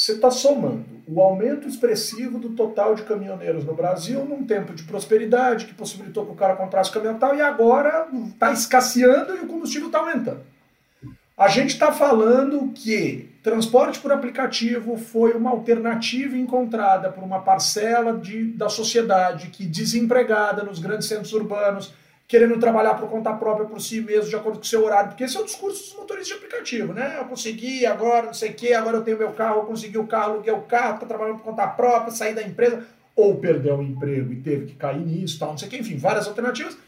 [0.01, 4.83] Você está somando o aumento expressivo do total de caminhoneiros no Brasil num tempo de
[4.85, 9.47] prosperidade que possibilitou que o cara comprasse caminhão tal, e agora está escasseando e o
[9.47, 10.41] combustível está aumentando.
[11.37, 18.15] A gente está falando que transporte por aplicativo foi uma alternativa encontrada por uma parcela
[18.15, 21.93] de, da sociedade que desempregada nos grandes centros urbanos
[22.31, 25.25] querendo trabalhar por conta própria por si mesmo, de acordo com o seu horário, porque
[25.25, 27.17] esse é o discurso dos motoristas de aplicativo, né?
[27.19, 30.07] Eu consegui agora, não sei o quê, agora eu tenho meu carro, eu consegui o
[30.07, 33.83] carro, aluguei o carro, tô trabalhando por conta própria, saí da empresa, ou perdeu o
[33.83, 36.79] emprego e teve que cair nisso, tal, não sei o quê, enfim, várias alternativas.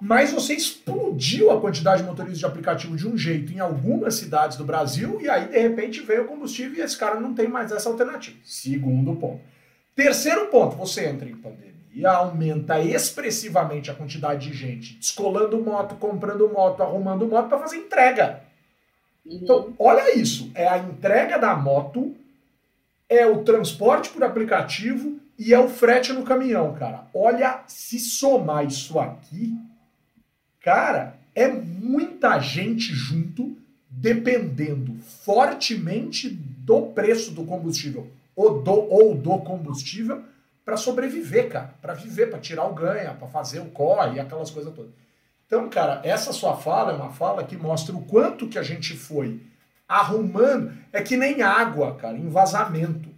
[0.00, 4.56] Mas você explodiu a quantidade de motoristas de aplicativo de um jeito em algumas cidades
[4.56, 7.72] do Brasil, e aí de repente veio o combustível e esse cara não tem mais
[7.72, 8.36] essa alternativa.
[8.44, 9.40] Segundo ponto.
[9.96, 15.96] Terceiro ponto, você entra em pandemia e aumenta expressivamente a quantidade de gente descolando moto,
[15.96, 18.42] comprando moto, arrumando moto para fazer entrega.
[19.24, 19.38] Uhum.
[19.42, 22.14] Então, olha isso: é a entrega da moto,
[23.08, 27.06] é o transporte por aplicativo e é o frete no caminhão, cara.
[27.12, 29.56] Olha, se somar isso aqui,
[30.60, 33.56] cara, é muita gente junto,
[33.88, 40.22] dependendo fortemente do preço do combustível ou do, ou do combustível
[40.70, 44.72] para sobreviver, cara, para viver, para tirar o ganha, para fazer o corre, aquelas coisas
[44.72, 44.92] todas.
[45.44, 48.96] Então, cara, essa sua fala é uma fala que mostra o quanto que a gente
[48.96, 49.40] foi
[49.88, 50.72] arrumando.
[50.92, 53.08] É que nem água, cara, em vazamento.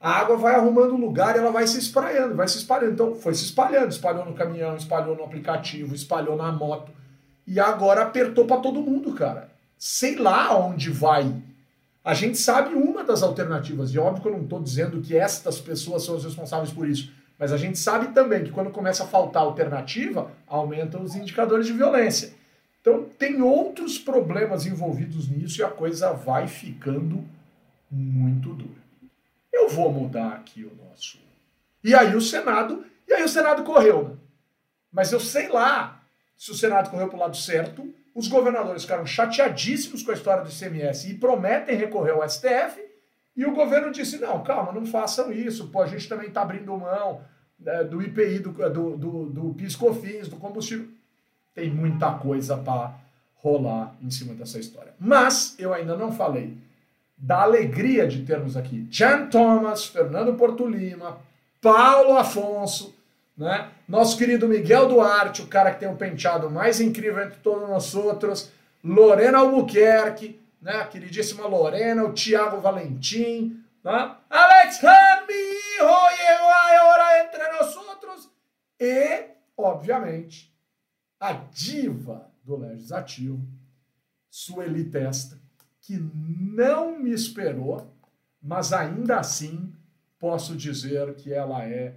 [0.00, 2.94] A água vai arrumando lugar ela vai se espalhando, vai se espalhando.
[2.94, 6.90] Então, foi se espalhando, espalhou no caminhão, espalhou no aplicativo, espalhou na moto.
[7.46, 9.48] E agora apertou para todo mundo, cara.
[9.78, 11.32] Sei lá onde vai
[12.08, 15.60] a gente sabe uma das alternativas, e óbvio que eu não estou dizendo que estas
[15.60, 19.06] pessoas são as responsáveis por isso, mas a gente sabe também que quando começa a
[19.06, 22.32] faltar alternativa, aumentam os indicadores de violência.
[22.80, 27.22] Então, tem outros problemas envolvidos nisso e a coisa vai ficando
[27.90, 28.80] muito dura.
[29.52, 31.18] Eu vou mudar aqui o nosso.
[31.84, 34.16] E aí o Senado, e aí o Senado correu, né?
[34.90, 36.00] Mas eu sei lá
[36.38, 37.86] se o Senado correu para o lado certo
[38.18, 42.84] os governadores ficaram chateadíssimos com a história do ICMS e prometem recorrer ao STF.
[43.36, 45.68] E o governo disse: não, calma, não façam isso.
[45.68, 47.20] Pô, a gente também está abrindo mão
[47.60, 50.88] né, do IPI, do, do, do, do PIS-COFINS, do combustível.
[51.54, 52.92] Tem muita coisa para
[53.36, 54.92] rolar em cima dessa história.
[54.98, 56.58] Mas eu ainda não falei
[57.16, 61.18] da alegria de termos aqui Jan Thomas, Fernando Porto Lima,
[61.60, 62.97] Paulo Afonso,
[63.38, 63.70] né?
[63.86, 67.94] Nosso querido Miguel Duarte, o cara que tem um penteado mais incrível entre todos nós
[67.94, 68.50] outros,
[68.82, 70.72] Lorena Albuquerque, né?
[70.72, 74.16] a queridíssima Lorena, o Tiago Valentim, né?
[74.28, 78.28] Alex Rami, ora entre nós outros,
[78.80, 80.52] e, obviamente,
[81.20, 83.40] a diva do Legislativo,
[84.28, 85.38] Sueli Testa,
[85.80, 87.88] que não me esperou,
[88.42, 89.72] mas ainda assim
[90.18, 91.94] posso dizer que ela é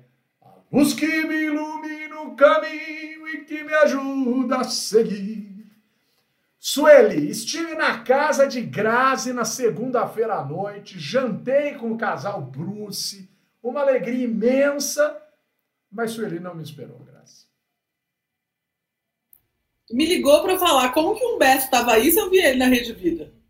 [0.71, 5.69] os que me iluminam o caminho e que me ajudam a seguir.
[6.57, 13.29] Sueli, estive na casa de Grazi na segunda-feira à noite, jantei com o casal Bruce,
[13.61, 15.21] uma alegria imensa,
[15.91, 17.47] mas Sueli não me esperou, Grazi.
[19.91, 22.67] Me ligou para falar como que o Humberto estava aí se eu vi ele na
[22.67, 23.40] Rede Vida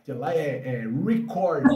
[0.00, 1.66] porque lá é, é record.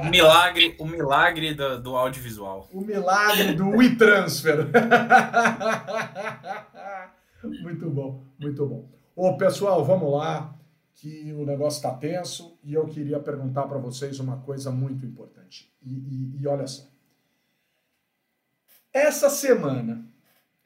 [0.00, 2.68] o milagre, o milagre do, do audiovisual.
[2.72, 4.68] O milagre do WeTransfer.
[7.42, 8.88] muito bom, muito bom.
[9.16, 10.54] Ô, pessoal, vamos lá,
[10.94, 15.68] que o negócio está tenso e eu queria perguntar para vocês uma coisa muito importante.
[15.82, 16.86] E, e, e olha só.
[18.92, 20.06] Essa semana,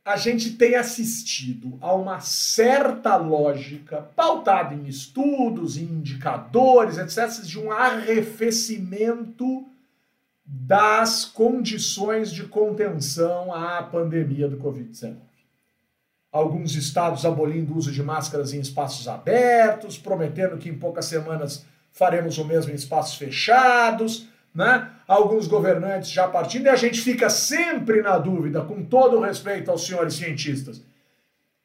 [0.05, 7.59] a gente tem assistido a uma certa lógica pautada em estudos, em indicadores, etc., de
[7.59, 9.65] um arrefecimento
[10.45, 15.17] das condições de contenção à pandemia do Covid-19.
[16.33, 21.65] Alguns estados abolindo o uso de máscaras em espaços abertos, prometendo que em poucas semanas
[21.93, 24.91] faremos o mesmo em espaços fechados né?
[25.07, 29.71] Alguns governantes já partindo, e a gente fica sempre na dúvida, com todo o respeito
[29.71, 30.83] aos senhores cientistas,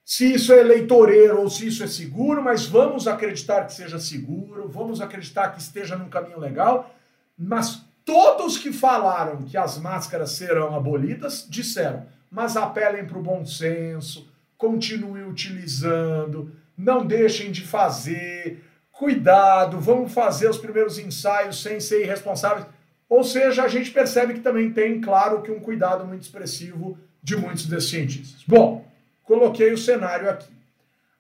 [0.04, 4.70] se isso é eleitoreiro ou se isso é seguro, mas vamos acreditar que seja seguro,
[4.70, 6.96] vamos acreditar que esteja num caminho legal,
[7.38, 13.46] mas todos que falaram que as máscaras serão abolidas disseram, mas apelem para o bom
[13.46, 22.04] senso, continuem utilizando, não deixem de fazer, cuidado, vamos fazer os primeiros ensaios sem ser
[22.04, 22.66] irresponsáveis.
[23.10, 27.38] Ou seja, a gente percebe que também tem, claro, que um cuidado muito expressivo de
[27.38, 28.44] muitos desses cientistas.
[28.46, 28.86] Bom,
[29.24, 30.52] coloquei o cenário aqui.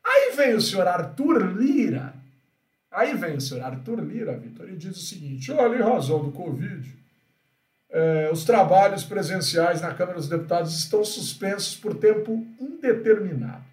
[0.04, 2.14] Aí vem o senhor Arthur Lira.
[2.92, 6.32] Aí vem o senhor Arthur Lira, Vitor, e diz o seguinte: olha, em razão do
[6.32, 6.94] Covid,
[7.90, 13.66] é, os trabalhos presenciais na Câmara dos Deputados estão suspensos por tempo indeterminado.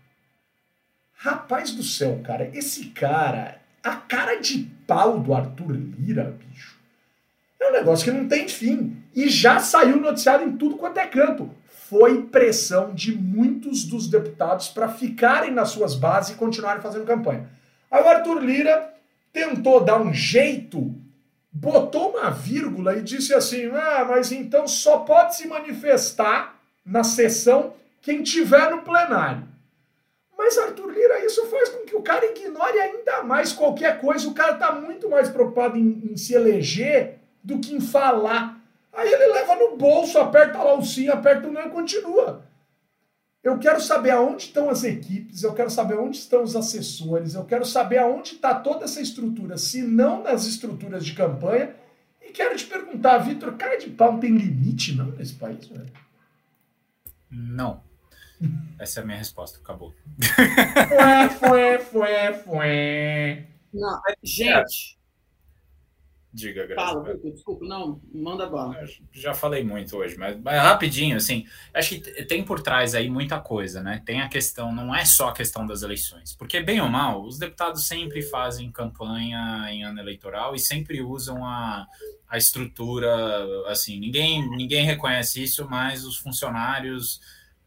[1.15, 6.74] Rapaz do céu, cara, esse cara, a cara de pau do Arthur Lira, bicho
[7.65, 8.97] é um negócio que não tem fim.
[9.15, 11.51] E já saiu noticiado em tudo quanto é canto.
[11.89, 17.49] Foi pressão de muitos dos deputados para ficarem nas suas bases e continuarem fazendo campanha.
[17.91, 18.93] Aí o Arthur Lira
[19.33, 20.95] tentou dar um jeito,
[21.53, 27.75] botou uma vírgula e disse assim: ah, mas então só pode se manifestar na sessão
[28.03, 29.47] quem tiver no plenário.
[30.37, 34.29] Mas Arthur Lira, isso faz com que o cara ignore ainda mais qualquer coisa.
[34.29, 38.61] O cara está muito mais preocupado em, em se eleger do que em falar.
[38.93, 42.43] Aí ele leva no bolso, aperta lá o sim, aperta o não e continua.
[43.43, 47.45] Eu quero saber aonde estão as equipes, eu quero saber onde estão os assessores, eu
[47.45, 51.75] quero saber aonde está toda essa estrutura, se não nas estruturas de campanha.
[52.23, 55.93] E quero te perguntar, Vitor, cara de pau tem limite não nesse país, velho?
[57.31, 57.83] Não.
[58.79, 59.93] Essa é a minha resposta, acabou.
[60.89, 63.47] Fué, fué, fué, fué.
[63.73, 64.99] Não, gente,
[66.35, 66.95] Diga, Graça.
[66.95, 68.77] Fala, desculpa, não, manda bola.
[69.13, 73.39] Já falei muito hoje, mas, mas, rapidinho, assim, acho que tem por trás aí muita
[73.39, 74.03] coisa, né?
[74.05, 77.39] Tem a questão, não é só a questão das eleições, porque bem ou mal, os
[77.39, 81.87] deputados sempre fazem campanha em ano eleitoral e sempre usam a,
[82.29, 83.09] a estrutura,
[83.69, 87.21] assim, ninguém, ninguém reconhece isso, mas os funcionários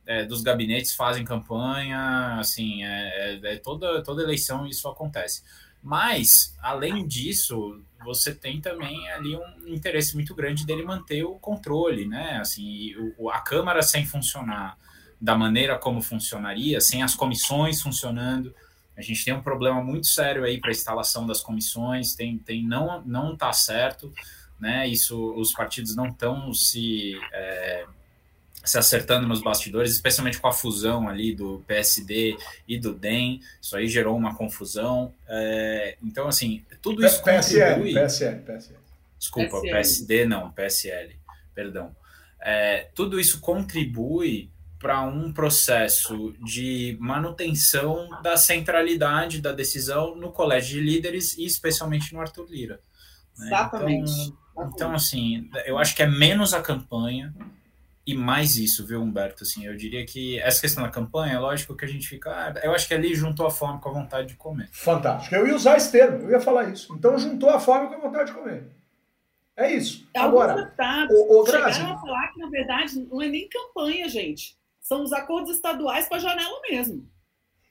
[0.06, 5.41] é, dos gabinetes fazem campanha, assim, é, é, é toda, toda eleição isso acontece.
[5.82, 12.08] Mas, além disso, você tem também ali um interesse muito grande dele manter o controle,
[12.08, 12.38] né?
[12.40, 14.78] Assim, o, a Câmara sem funcionar
[15.20, 18.54] da maneira como funcionaria, sem as comissões funcionando,
[18.96, 22.66] a gente tem um problema muito sério aí para a instalação das comissões, tem, tem
[22.66, 24.12] não não está certo,
[24.60, 24.88] né?
[24.88, 27.86] Isso os partidos não estão se é,
[28.67, 33.41] se acertando nos bastidores, especialmente com a fusão ali do PSD e do DEM.
[33.62, 35.13] Isso aí gerou uma confusão.
[35.27, 37.93] É, então, assim, tudo isso PSL, contribui...
[37.93, 38.80] PSL, PSL.
[39.17, 39.71] Desculpa, PSL.
[39.71, 41.15] PSD não, PSL,
[41.56, 41.95] perdão.
[42.41, 44.49] É, tudo isso contribui
[44.80, 52.13] para um processo de manutenção da centralidade da decisão no colégio de líderes e especialmente
[52.13, 52.80] no Arthur Lira.
[53.38, 53.47] Né?
[53.47, 54.12] Exatamente.
[54.12, 57.34] Então, então, assim, eu acho que é menos a campanha
[58.08, 59.43] e mais isso, viu, Humberto?
[59.43, 62.32] Assim, eu diria que essa questão da campanha, é lógico que a gente fica.
[62.32, 64.70] Ah, eu acho que ali juntou a fome com a vontade de comer.
[64.72, 65.36] Fantástico.
[65.36, 66.96] Eu ia usar esse termo, eu ia falar isso.
[66.96, 68.63] Então juntou a fome com a vontade de comer.
[69.58, 70.08] É isso.
[70.15, 74.56] Agora, deputados o, o chegaram a falar que, na verdade, não é nem campanha, gente.
[74.80, 77.06] São os acordos estaduais com a janela mesmo.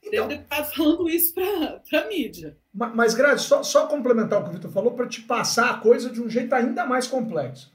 [0.03, 2.59] Então, Tem um deputado falando isso para a mídia.
[2.75, 5.79] Mas, mas Grazi, só, só complementar o que o Vitor falou para te passar a
[5.79, 7.75] coisa de um jeito ainda mais complexo.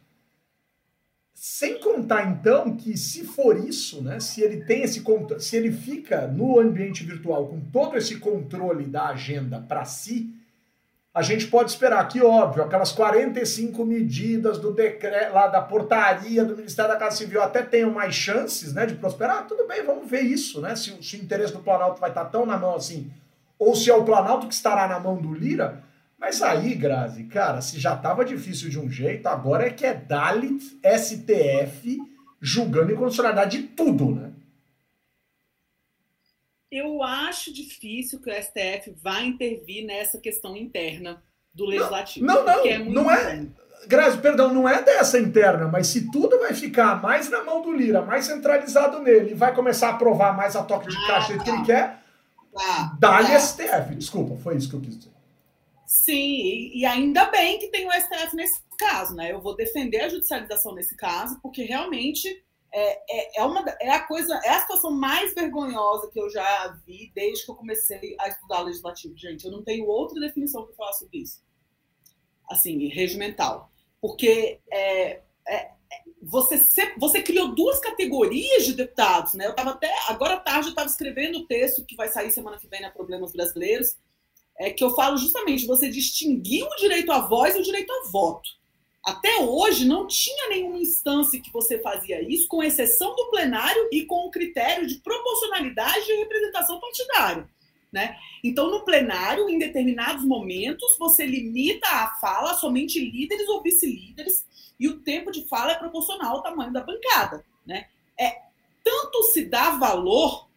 [1.44, 5.04] Sem contar então que se for isso, né, se ele tem esse
[5.40, 10.32] se ele fica no ambiente virtual com todo esse controle da agenda para si,
[11.12, 16.56] a gente pode esperar que, óbvio, aquelas 45 medidas do decreto, lá da portaria do
[16.56, 19.48] Ministério da Casa Civil até tenham mais chances né, de prosperar.
[19.48, 20.76] Tudo bem, vamos ver isso, né?
[20.76, 23.12] Se, se o interesse do Planalto vai estar tão na mão assim,
[23.58, 25.84] ou se é o Planalto que estará na mão do Lira,
[26.22, 29.96] mas aí, Grazi, cara, se já tava difícil de um jeito, agora é que é
[29.96, 31.98] Dalit, STF,
[32.40, 34.32] julgando inconstitucionalidade de tudo, né?
[36.72, 42.24] Eu acho difícil que o STF vá intervir nessa questão interna do legislativo.
[42.24, 43.48] Não, não, é não é.
[43.88, 47.74] Grazi, perdão, não é dessa interna, mas se tudo vai ficar mais na mão do
[47.74, 51.36] Lira, mais centralizado nele, e vai começar a aprovar mais a toque de ah, caixa
[51.36, 51.44] tá.
[51.44, 51.66] que ele tá.
[51.66, 52.04] quer,
[52.54, 52.96] tá.
[53.00, 53.40] dá-lhe tá.
[53.40, 53.96] STF.
[53.96, 55.11] Desculpa, foi isso que eu quis dizer.
[55.92, 59.34] Sim, e ainda bem que tem o STF nesse caso, né?
[59.34, 62.30] Eu vou defender a judicialização nesse caso, porque realmente
[62.74, 66.80] é, é, é, uma, é a coisa, é a situação mais vergonhosa que eu já
[66.86, 69.18] vi desde que eu comecei a estudar legislativo.
[69.18, 71.44] Gente, eu não tenho outra definição para falar sobre isso.
[72.50, 73.70] Assim, regimental.
[74.00, 75.72] Porque é, é,
[76.22, 76.58] você,
[76.98, 79.46] você criou duas categorias de deputados, né?
[79.46, 82.58] Eu estava até, agora à tarde, eu estava escrevendo o texto que vai sair semana
[82.58, 83.98] que vem na Problemas Brasileiros,
[84.62, 88.10] é que eu falo justamente, você distinguiu o direito à voz e o direito a
[88.12, 88.48] voto.
[89.04, 94.06] Até hoje não tinha nenhuma instância que você fazia isso, com exceção do plenário e
[94.06, 97.50] com o critério de proporcionalidade e representação partidária.
[97.92, 98.16] Né?
[98.44, 104.46] Então, no plenário, em determinados momentos, você limita a fala a somente líderes ou vice-líderes,
[104.80, 107.44] e o tempo de fala é proporcional ao tamanho da bancada.
[107.66, 107.88] Né?
[108.20, 108.44] É,
[108.84, 110.48] tanto se dá valor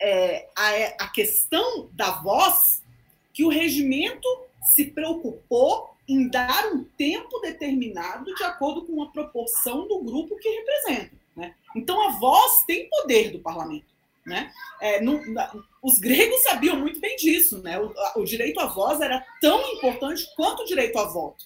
[0.00, 2.77] é, à, à questão da voz
[3.38, 4.26] que o regimento
[4.74, 10.48] se preocupou em dar um tempo determinado de acordo com a proporção do grupo que
[10.48, 11.12] representa.
[11.36, 11.54] Né?
[11.76, 13.86] Então, a voz tem poder do parlamento.
[14.26, 14.52] Né?
[14.80, 15.00] É,
[15.80, 17.62] os gregos sabiam muito bem disso.
[17.62, 17.78] Né?
[17.78, 21.44] O, o, direito à voz era tão importante quanto o direito a voto.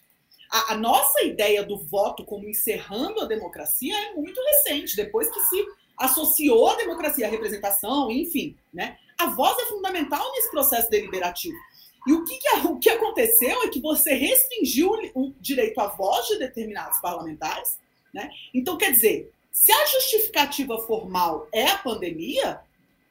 [0.51, 5.41] A, a, nossa ideia do voto como encerrando a democracia é muito recente, depois que
[5.41, 5.63] se
[5.99, 8.57] associou a democracia à representação, enfim.
[8.73, 8.97] Né?
[9.19, 11.59] A voz é fundamental nesse processo deliberativo.
[12.07, 16.27] E o que, que, o que aconteceu é que você restringiu o direito à voz
[16.27, 17.79] de determinados parlamentares.
[18.13, 18.31] Né?
[18.53, 22.61] Então, quer dizer, se a justificativa formal é a pandemia,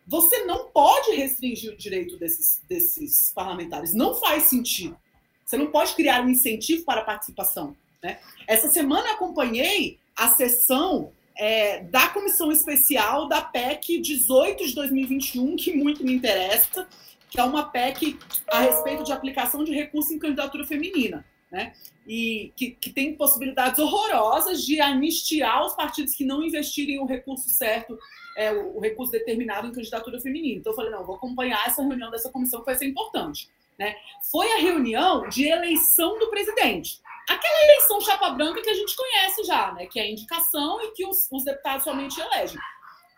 [0.06, 3.93] você não pode restringir o direito desses, desses parlamentares.
[3.93, 4.97] Não faz sentido.
[5.45, 7.75] Você não pode criar um incentivo para a participação.
[8.04, 8.19] Né?
[8.47, 15.75] Essa semana acompanhei a sessão é, da Comissão Especial da PEC 18 de 2021, que
[15.75, 16.88] muito me interessa
[17.32, 21.74] que é uma PEC a respeito de aplicação de recurso em candidatura feminina, né?
[22.06, 27.50] E que, que tem possibilidades horrorosas de anistiar os partidos que não investirem o recurso
[27.50, 27.98] certo,
[28.36, 30.60] é, o, recurso determinado em candidatura feminina.
[30.60, 33.50] Então eu falei, não, vou acompanhar essa reunião dessa comissão que vai ser importante.
[33.80, 33.96] Né?
[34.30, 37.00] Foi a reunião de eleição do presidente.
[37.30, 39.86] Aquela eleição chapa branca que a gente conhece já, né?
[39.86, 42.60] que é a indicação e que os, os deputados somente elegem.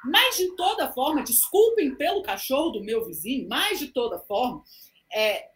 [0.03, 4.63] Mas, de toda forma, desculpem pelo cachorro do meu vizinho, mas, de toda forma,
[5.11, 5.49] é,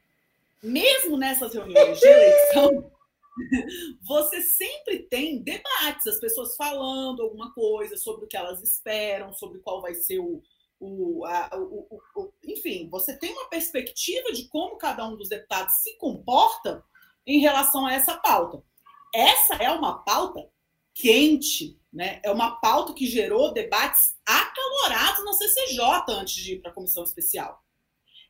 [0.64, 2.92] mesmo nessas reuniões de eleição,
[4.02, 9.60] você sempre tem debates, as pessoas falando alguma coisa sobre o que elas esperam, sobre
[9.60, 10.42] qual vai ser o.
[10.80, 15.74] o, a, o, o enfim, você tem uma perspectiva de como cada um dos deputados
[15.76, 16.84] se comporta
[17.26, 18.64] em relação a essa pauta.
[19.14, 20.48] Essa é uma pauta
[20.94, 22.22] quente, né?
[22.24, 27.04] É uma pauta que gerou debates acalorados na CCJ antes de ir para a comissão
[27.04, 27.60] especial.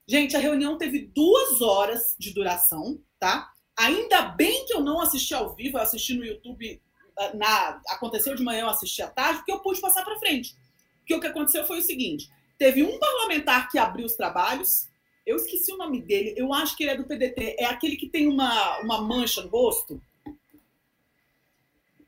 [0.08, 3.52] Gente, a reunião teve duas horas de duração, tá?
[3.78, 6.82] Ainda bem que eu não assisti ao vivo, eu assisti no YouTube.
[7.20, 10.56] Ah, na, aconteceu de manhã, eu assisti à tarde, porque eu pude passar para frente.
[11.00, 14.88] Porque o que aconteceu foi o seguinte: teve um parlamentar que abriu os trabalhos,
[15.26, 18.08] eu esqueci o nome dele, eu acho que ele é do PDT, é aquele que
[18.08, 20.02] tem uma, uma mancha no rosto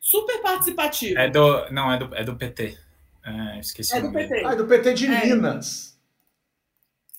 [0.09, 1.19] super participativo.
[1.19, 2.77] É do, não, é do, é do PT.
[3.23, 4.43] É, esqueci é do PT.
[4.43, 5.25] Ah, é do PT de é.
[5.25, 5.99] Minas.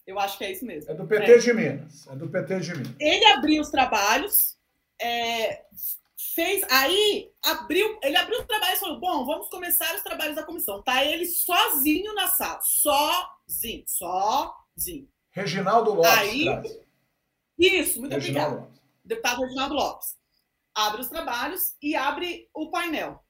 [0.05, 0.90] Eu acho que é isso mesmo.
[0.90, 1.38] É do PT é.
[1.38, 2.07] de Minas.
[2.09, 2.94] É do PT de Minas.
[2.98, 4.57] Ele abriu os trabalhos,
[5.00, 5.62] é,
[6.35, 6.64] fez.
[6.68, 10.83] Aí abriu, ele abriu os trabalhos e falou: bom, vamos começar os trabalhos da comissão.
[10.83, 12.59] Tá ele sozinho na sala.
[12.61, 13.85] Sozinho.
[13.87, 15.09] Sozinho.
[15.31, 16.11] Reginaldo Lopes.
[16.11, 16.46] Aí,
[17.57, 18.68] isso, muito Reginaldo obrigado.
[18.68, 18.81] Lopes.
[19.05, 20.19] Deputado Reginaldo Lopes
[20.74, 23.24] abre os trabalhos e abre o painel.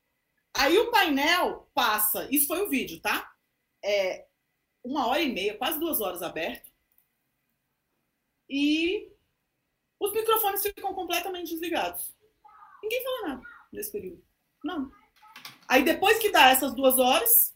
[0.55, 3.33] Aí o painel passa, isso foi o vídeo, tá?
[3.83, 4.27] É
[4.83, 6.71] uma hora e meia, quase duas horas aberto.
[8.49, 9.13] E
[9.99, 12.13] os microfones ficam completamente desligados.
[12.83, 14.23] Ninguém fala nada nesse período.
[14.65, 14.91] Não.
[15.69, 17.55] Aí depois que dá essas duas horas,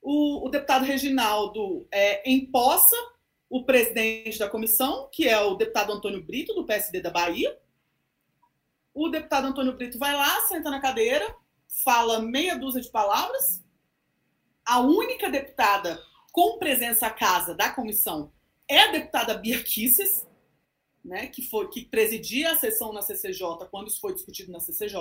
[0.00, 2.96] o, o deputado Reginaldo é, empossa
[3.48, 7.58] o presidente da comissão, que é o deputado Antônio Brito, do PSD da Bahia,
[8.94, 11.34] o deputado Antônio Brito vai lá, senta na cadeira,
[11.84, 13.62] fala meia dúzia de palavras.
[14.64, 18.32] A única deputada com presença à casa da comissão
[18.68, 20.26] é a deputada Bia Kisses,
[21.04, 24.96] né, que, foi, que presidia a sessão na CCJ quando isso foi discutido na CCJ.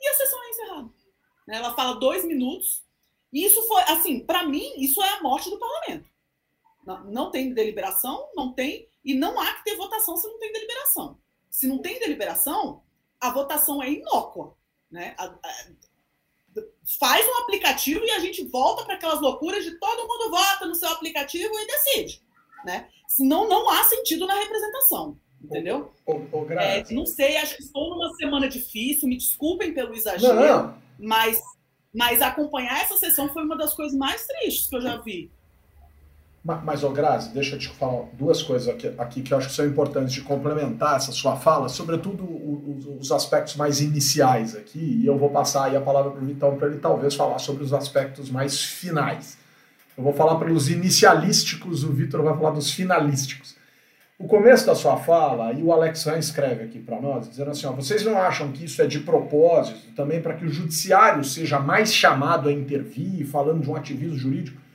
[0.00, 0.90] E a sessão é encerrada.
[1.46, 2.84] Né, ela fala dois minutos.
[3.32, 6.08] E isso foi, assim, para mim, isso é a morte do parlamento.
[6.86, 10.52] Não, não tem deliberação, não tem, e não há que ter votação se não tem
[10.52, 11.18] deliberação.
[11.58, 12.84] Se não tem deliberação,
[13.20, 14.56] a votação é inócua.
[14.88, 15.16] Né?
[15.18, 15.66] A, a,
[17.00, 20.74] faz um aplicativo e a gente volta para aquelas loucuras de todo mundo vota no
[20.76, 22.22] seu aplicativo e decide.
[22.64, 22.88] Né?
[23.08, 25.18] Senão não há sentido na representação.
[25.42, 25.92] Entendeu?
[26.60, 30.82] é, não sei, acho que estou numa semana difícil, me desculpem pelo exagero, não, não.
[30.96, 31.40] Mas,
[31.92, 35.28] mas acompanhar essa sessão foi uma das coisas mais tristes que eu já vi.
[36.64, 39.54] Mas, ô Grazi, deixa eu te falar duas coisas aqui, aqui, que eu acho que
[39.54, 45.06] são importantes de complementar essa sua fala, sobretudo os, os aspectos mais iniciais aqui, e
[45.06, 47.74] eu vou passar aí a palavra para o Vitão para ele talvez falar sobre os
[47.74, 49.36] aspectos mais finais.
[49.94, 53.54] Eu vou falar pelos inicialísticos, o Vitor vai falar dos finalísticos.
[54.18, 57.66] O começo da sua fala, e o Alex Han escreve aqui para nós, dizendo assim:
[57.66, 61.60] ó, vocês não acham que isso é de propósito também para que o judiciário seja
[61.60, 64.67] mais chamado a intervir, falando de um ativismo jurídico?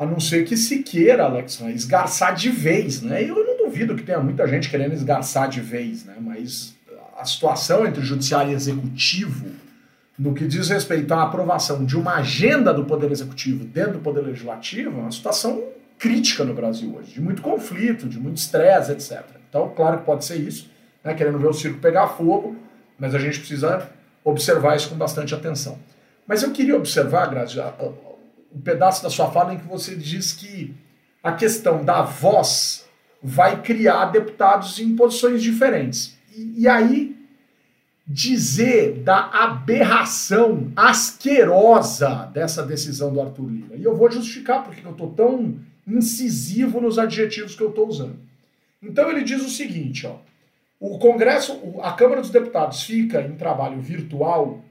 [0.00, 3.22] A não ser que se queira, Alex, né, esgarçar de vez, né?
[3.22, 6.16] Eu não duvido que tenha muita gente querendo esgarçar de vez, né?
[6.18, 6.74] Mas
[7.18, 9.50] a situação entre judiciário e executivo,
[10.18, 14.22] no que diz respeito à aprovação de uma agenda do Poder Executivo dentro do Poder
[14.22, 15.64] Legislativo, é uma situação
[15.98, 19.22] crítica no Brasil hoje, de muito conflito, de muito estresse, etc.
[19.50, 20.70] Então, claro que pode ser isso,
[21.04, 21.12] né?
[21.12, 22.56] querendo ver o circo pegar fogo,
[22.98, 23.86] mas a gente precisa
[24.24, 25.78] observar isso com bastante atenção.
[26.26, 27.60] Mas eu queria observar, Grazi,
[28.54, 30.74] um pedaço da sua fala em que você diz que
[31.22, 32.88] a questão da voz
[33.22, 36.18] vai criar deputados em posições diferentes.
[36.34, 37.16] E, e aí
[38.06, 43.76] dizer da aberração asquerosa dessa decisão do Arthur Lira.
[43.76, 48.18] E eu vou justificar porque eu estou tão incisivo nos adjetivos que eu estou usando.
[48.82, 50.16] Então ele diz o seguinte, ó,
[50.80, 54.64] o Congresso, a Câmara dos Deputados fica em trabalho virtual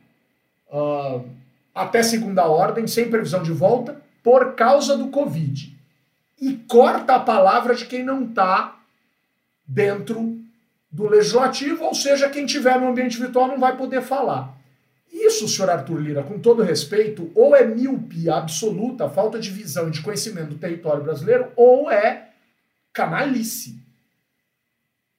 [0.67, 1.23] uh,
[1.79, 5.77] até segunda ordem, sem previsão de volta, por causa do Covid.
[6.41, 8.77] E corta a palavra de quem não está
[9.65, 10.37] dentro
[10.91, 14.57] do legislativo, ou seja, quem tiver no ambiente virtual não vai poder falar.
[15.11, 19.91] Isso, senhor Arthur Lira, com todo respeito, ou é miopia absoluta, falta de visão e
[19.91, 22.29] de conhecimento do território brasileiro, ou é
[22.91, 23.79] canalice.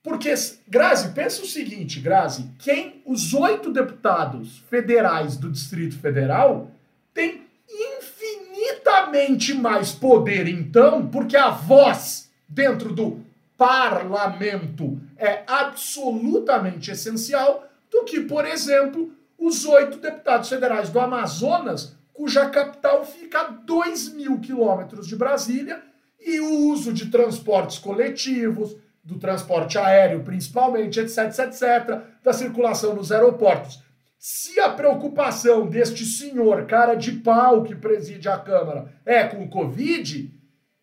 [0.02, 0.32] Porque,
[0.66, 6.70] Grazi, pensa o seguinte, Grazi, quem os oito deputados federais do Distrito Federal
[7.12, 13.20] têm infinitamente mais poder, então, porque a voz dentro do
[13.58, 22.48] parlamento é absolutamente essencial, do que, por exemplo, os oito deputados federais do Amazonas, cuja
[22.48, 25.82] capital fica a 2 mil quilômetros de Brasília,
[26.18, 33.10] e o uso de transportes coletivos, do transporte aéreo principalmente, etc, etc, da circulação nos
[33.10, 33.82] aeroportos.
[34.18, 39.48] Se a preocupação deste senhor, cara de pau que preside a Câmara, é com o
[39.48, 40.30] Covid,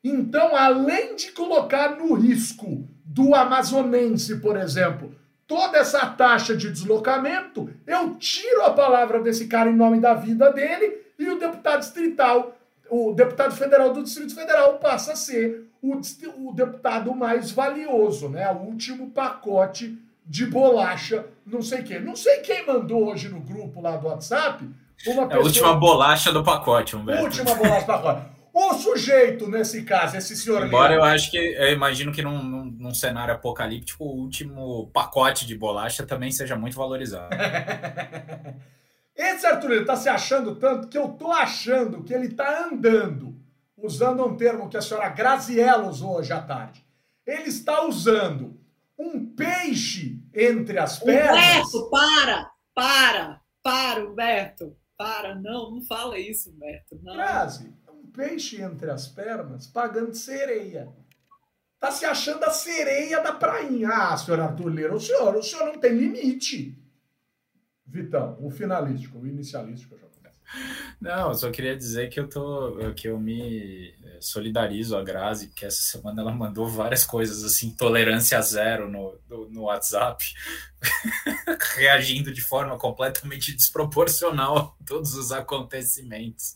[0.03, 5.13] então, além de colocar no risco do amazonense, por exemplo,
[5.45, 10.51] toda essa taxa de deslocamento, eu tiro a palavra desse cara em nome da vida
[10.51, 12.57] dele e o deputado distrital,
[12.89, 18.49] o deputado federal do Distrito Federal passa a ser o, o deputado mais valioso, né?
[18.51, 22.01] O último pacote de bolacha, não sei quem.
[22.01, 24.63] Não sei quem mandou hoje no grupo lá do WhatsApp.
[25.05, 25.29] Uma pessoa...
[25.31, 27.23] É a última bolacha do pacote, Humberto.
[27.23, 28.37] Última bolacha do pacote.
[28.59, 32.65] O sujeito, nesse caso, esse senhor Embora eu acho que, eu imagino que num, num,
[32.65, 37.29] num, cenário apocalíptico, o último pacote de bolacha também seja muito valorizado.
[39.15, 43.37] esse Arthur, ele tá se achando tanto que eu tô achando que ele tá andando
[43.77, 46.85] usando um termo que a senhora Graziella usou hoje à tarde.
[47.25, 48.59] Ele está usando
[48.97, 51.37] um peixe entre as pernas.
[51.37, 52.51] Humberto, para!
[52.73, 53.41] Para!
[53.61, 54.75] Para, Humberto!
[54.97, 55.35] Para!
[55.35, 56.99] Não, não fala isso, Humberto.
[57.03, 57.13] Não.
[57.13, 60.91] Grazi, um peixe entre as pernas pagando sereia.
[61.79, 63.89] Tá se achando a sereia da prainha.
[63.89, 66.75] Ah, senhor Arthur Lira, o senhor, o senhor não tem limite.
[67.85, 70.06] Vitão, o finalístico, o inicialístico já
[70.99, 75.65] não, só queria dizer que eu tô que eu me eh, solidarizo a Grazi, porque
[75.65, 80.23] essa semana ela mandou várias coisas assim, tolerância zero no, no, no WhatsApp,
[81.75, 86.55] reagindo de forma completamente desproporcional a todos os acontecimentos.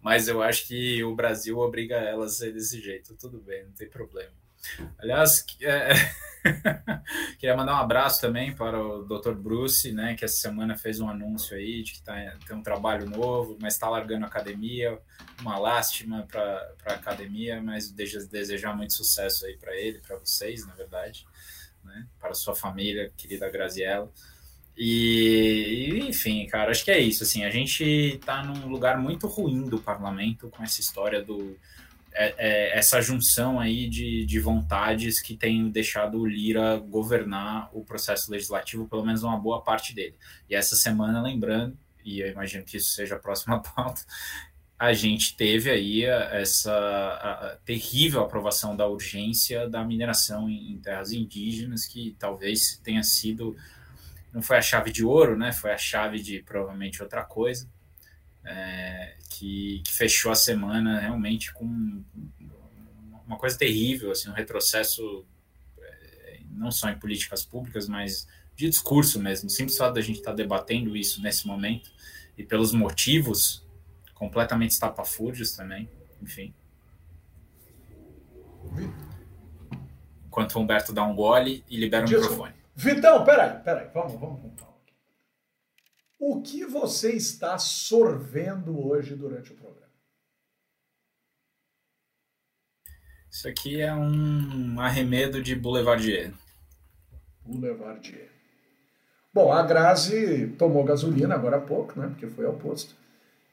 [0.00, 3.14] Mas eu acho que o Brasil obriga ela a ser desse jeito.
[3.16, 4.43] Tudo bem, não tem problema.
[4.98, 5.92] Aliás, é...
[7.38, 9.32] queria mandar um abraço também para o Dr.
[9.32, 12.14] Bruce, né, que essa semana fez um anúncio aí de que tá,
[12.46, 14.98] tem um trabalho novo, mas está largando a academia.
[15.40, 20.74] Uma lástima para a academia, mas desejar muito sucesso aí para ele, para vocês, na
[20.74, 21.26] verdade,
[21.82, 24.10] né, para sua família, querida Graziella.
[24.76, 27.22] E, enfim, cara, acho que é isso.
[27.22, 31.56] Assim, a gente está num lugar muito ruim do parlamento com essa história do
[32.14, 37.84] é, é, essa junção aí de, de vontades que tem deixado o Lira governar o
[37.84, 40.14] processo legislativo, pelo menos uma boa parte dele.
[40.48, 44.02] E essa semana, lembrando, e eu imagino que isso seja a próxima pauta,
[44.78, 50.78] a gente teve aí essa a, a terrível aprovação da urgência da mineração em, em,
[50.78, 53.56] terras indígenas, que talvez tenha sido,
[54.32, 55.52] não foi a chave de ouro, né?
[55.52, 57.68] Foi a chave de provavelmente outra coisa,
[58.44, 62.02] é, que, que, fechou a semana realmente com
[63.26, 65.24] uma coisa terrível, assim, um retrocesso
[65.78, 69.48] é, não só em políticas públicas, mas de discurso mesmo.
[69.50, 71.90] Simples fato da gente estar tá debatendo isso nesse momento
[72.36, 73.66] e pelos motivos
[74.14, 75.88] completamente estapafúrdios também,
[76.22, 76.54] enfim.
[80.26, 82.48] Enquanto o Humberto dá um gole e libera o Desculpa.
[82.48, 82.64] microfone.
[82.76, 84.73] Vitão, peraí, peraí, vamos, vamos calma.
[86.26, 89.92] O que você está sorvendo hoje durante o programa?
[93.30, 96.32] Isso aqui é um arremedo de Boulevardier.
[97.44, 98.30] Boulevardier.
[99.34, 102.06] Bom, a Grazi tomou gasolina agora há pouco, né?
[102.06, 102.96] Porque foi ao posto.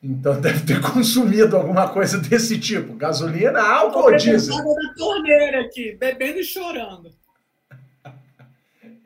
[0.01, 2.93] Então deve ter consumido alguma coisa desse tipo.
[2.93, 4.55] Gasolina, álcool ou diesel?
[4.55, 7.13] da torneira aqui, bebendo e chorando.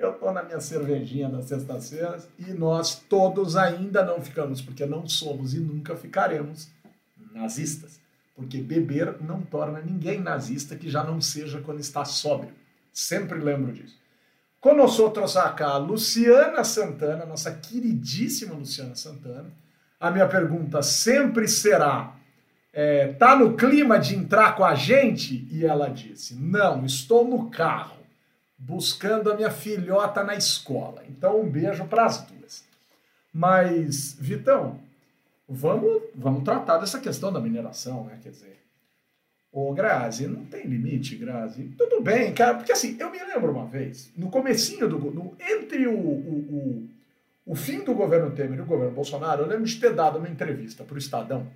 [0.05, 5.07] Eu estou na minha cervejinha das sextas-feiras e nós todos ainda não ficamos, porque não
[5.07, 6.69] somos e nunca ficaremos
[7.33, 7.99] nazistas.
[8.35, 12.53] Porque beber não torna ninguém nazista que já não seja quando está sóbrio.
[12.93, 13.97] Sempre lembro disso.
[14.59, 19.53] Conosco trouxe a Luciana Santana, nossa queridíssima Luciana Santana
[19.99, 22.15] a minha pergunta sempre será:
[22.73, 25.47] é, tá no clima de entrar com a gente?
[25.51, 27.97] E ela disse: não, estou no carro,
[28.57, 31.03] buscando a minha filhota na escola.
[31.09, 32.63] Então, um beijo para as duas.
[33.33, 34.79] Mas, Vitão,
[35.47, 38.19] vamos, vamos tratar dessa questão da mineração, né?
[38.21, 38.59] Quer dizer,
[39.51, 41.73] Ô, Grazi, não tem limite, Grazi.
[41.77, 44.99] Tudo bem, cara, porque assim, eu me lembro uma vez, no comecinho do...
[44.99, 46.89] No, entre o, o, o
[47.45, 50.27] o fim do governo Temer e o governo Bolsonaro, eu lembro de ter dado uma
[50.27, 51.47] entrevista para o Estadão,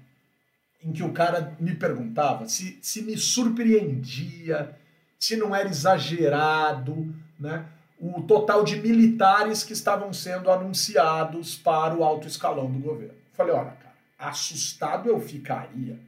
[0.84, 4.78] em que o cara me perguntava se, se me surpreendia,
[5.20, 7.66] se não era exagerado, né?
[8.00, 13.16] O total de militares que estavam sendo anunciados para o alto escalão do governo.
[13.34, 16.00] Falei, olha, cara, assustado eu ficaria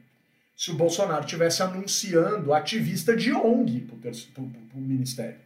[0.56, 5.38] se o Bolsonaro tivesse anunciando ativista de ONG para o ministério.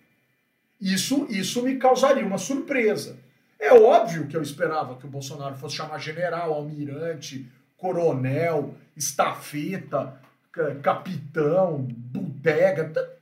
[0.80, 3.18] Isso, isso me causaria uma surpresa.
[3.58, 10.20] É óbvio que eu esperava que o Bolsonaro fosse chamar general, almirante, coronel, estafeta,
[10.82, 13.15] capitão, bodega.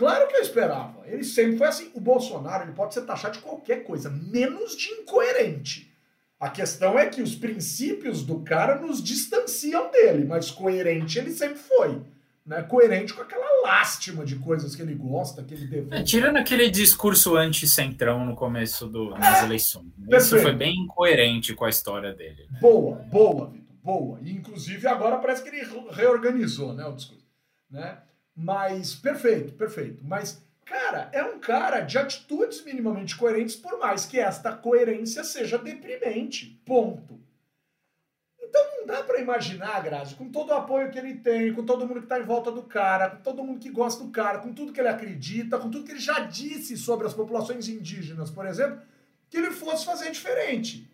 [0.00, 1.06] Claro que eu esperava.
[1.06, 1.90] Ele sempre foi assim.
[1.92, 5.92] O Bolsonaro ele pode ser taxado de qualquer coisa, menos de incoerente.
[6.40, 11.58] A questão é que os princípios do cara nos distanciam dele, mas coerente ele sempre
[11.58, 12.00] foi
[12.46, 15.94] né, coerente com aquela lástima de coisas que ele gosta, que ele defende.
[15.94, 19.92] É, tirando aquele discurso anti-centrão no começo do, das é, eleições.
[19.98, 20.16] Né?
[20.16, 22.46] Isso foi bem coerente com a história dele.
[22.50, 22.58] Né?
[22.58, 24.18] Boa, boa, Vitor, boa.
[24.22, 27.28] E, inclusive, agora parece que ele reorganizou né, o discurso.
[27.70, 27.98] Né?
[28.42, 30.02] Mas, perfeito, perfeito.
[30.02, 35.58] Mas, cara, é um cara de atitudes minimamente coerentes, por mais que esta coerência seja
[35.58, 36.58] deprimente.
[36.64, 37.20] Ponto.
[38.40, 41.86] Então não dá para imaginar, Grazi, com todo o apoio que ele tem, com todo
[41.86, 44.54] mundo que está em volta do cara, com todo mundo que gosta do cara, com
[44.54, 48.46] tudo que ele acredita, com tudo que ele já disse sobre as populações indígenas, por
[48.46, 48.80] exemplo,
[49.28, 50.90] que ele fosse fazer diferente.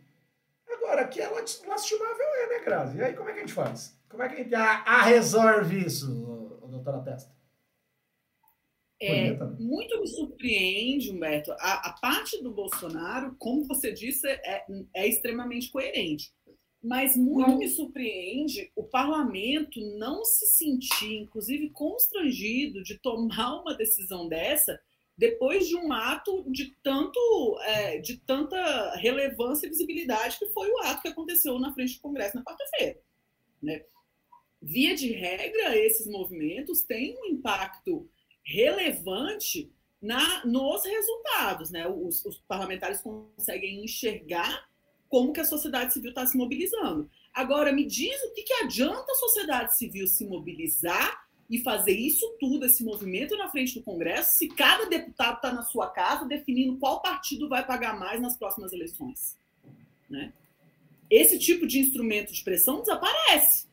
[0.68, 2.98] Agora, que é lastimável é, né, Grazi?
[2.98, 3.96] E aí como é que a gente faz?
[4.08, 6.08] Como é que a gente a, a resolve isso,
[6.68, 7.35] doutora Testa?
[9.00, 11.52] É, muito me surpreende, Humberto.
[11.52, 16.32] A, a, parte do Bolsonaro, como você disse, é, é extremamente coerente.
[16.82, 24.28] Mas muito me surpreende o parlamento não se sentir, inclusive, constrangido de tomar uma decisão
[24.28, 24.80] dessa
[25.18, 27.18] depois de um ato de tanto
[27.62, 32.02] é, de tanta relevância e visibilidade que foi o ato que aconteceu na frente do
[32.02, 32.98] Congresso na quarta-feira.
[33.62, 33.82] Né?
[34.60, 38.08] Via de regra, esses movimentos têm um impacto
[38.46, 39.70] relevante
[40.00, 41.70] na, nos resultados.
[41.70, 41.86] Né?
[41.88, 44.68] Os, os parlamentares conseguem enxergar
[45.08, 47.10] como que a sociedade civil está se mobilizando.
[47.34, 52.36] Agora, me diz o que, que adianta a sociedade civil se mobilizar e fazer isso
[52.40, 56.76] tudo, esse movimento na frente do Congresso, se cada deputado está na sua casa definindo
[56.78, 59.36] qual partido vai pagar mais nas próximas eleições.
[60.10, 60.32] Né?
[61.08, 63.65] Esse tipo de instrumento de pressão desaparece.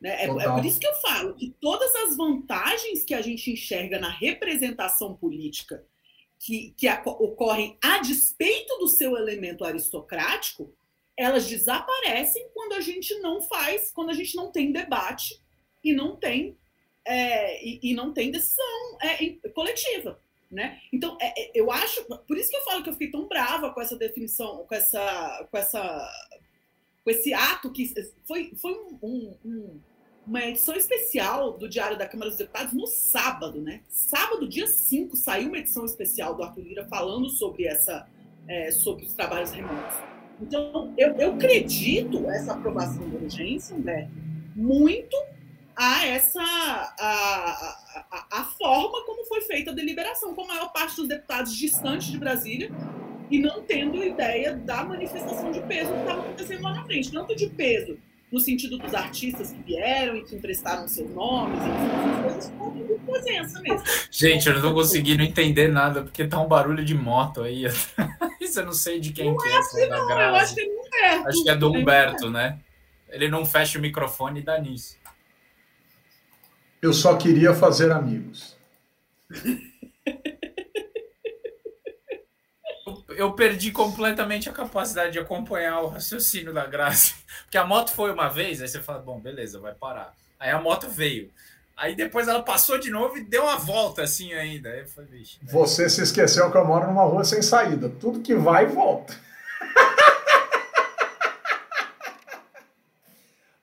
[0.00, 0.10] Né?
[0.10, 3.98] É, é, por isso que eu falo que todas as vantagens que a gente enxerga
[3.98, 5.84] na representação política
[6.38, 10.72] que, que ocorrem a despeito do seu elemento aristocrático,
[11.16, 15.40] elas desaparecem quando a gente não faz, quando a gente não tem debate
[15.82, 16.56] e não tem
[17.04, 20.20] é, e, e, não tem decisão é, coletiva.
[20.50, 20.80] Né?
[20.92, 23.72] Então, é, é, eu acho, por isso que eu falo que eu fiquei tão brava
[23.72, 26.34] com essa definição, com essa, com essa,
[27.08, 27.90] com esse ato que
[28.26, 29.80] foi, foi um, um,
[30.26, 33.80] uma edição especial do Diário da Câmara dos Deputados no sábado, né?
[33.88, 38.06] Sábado, dia 5, saiu uma edição especial do Arthur Lira falando sobre essa,
[38.46, 39.96] é, sobre os trabalhos remotos.
[40.38, 44.12] Então, eu, eu acredito essa aprovação da urgência, Humberto,
[44.54, 45.16] muito
[45.74, 50.96] a essa a, a, a, forma como foi feita a deliberação, com a maior parte
[50.96, 52.70] dos deputados distantes de Brasília
[53.30, 57.36] e não tendo ideia da manifestação de peso que estava acontecendo lá na frente, tanto
[57.36, 57.98] de peso
[58.30, 62.94] no sentido dos artistas que vieram e que emprestaram seus nomes, essas coisas, como de
[63.04, 63.82] presença mesmo.
[64.10, 67.64] Gente, eu não estou conseguindo entender nada, porque tá um barulho de moto aí.
[68.40, 69.56] Isso eu não sei de quem não que é.
[69.56, 71.28] Assim, não, eu acho que é do Humberto.
[71.28, 72.58] Acho que é do Humberto, né?
[73.08, 74.98] Ele não fecha o microfone e dá nisso.
[76.80, 78.56] Eu só queria fazer amigos.
[83.18, 87.14] Eu perdi completamente a capacidade de acompanhar o raciocínio da Graça.
[87.42, 90.14] Porque a moto foi uma vez, aí você fala, bom, beleza, vai parar.
[90.38, 91.28] Aí a moto veio.
[91.76, 94.68] Aí depois ela passou de novo e deu uma volta assim ainda.
[94.68, 95.40] Aí foi, vixe.
[95.42, 97.88] Você se esqueceu que eu moro numa rua sem saída.
[97.88, 99.12] Tudo que vai, volta.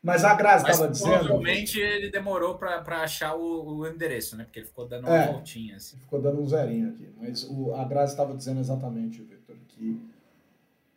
[0.03, 1.19] Mas a Grazi estava dizendo.
[1.19, 4.43] Provavelmente ele demorou para achar o, o, endereço, né?
[4.43, 5.77] Porque ele ficou dando uma é, voltinha.
[5.77, 5.97] Assim.
[5.97, 7.09] Ficou dando um zerinho aqui.
[7.17, 9.21] Mas o, a Grazi estava dizendo exatamente,
[9.55, 9.99] Victor, que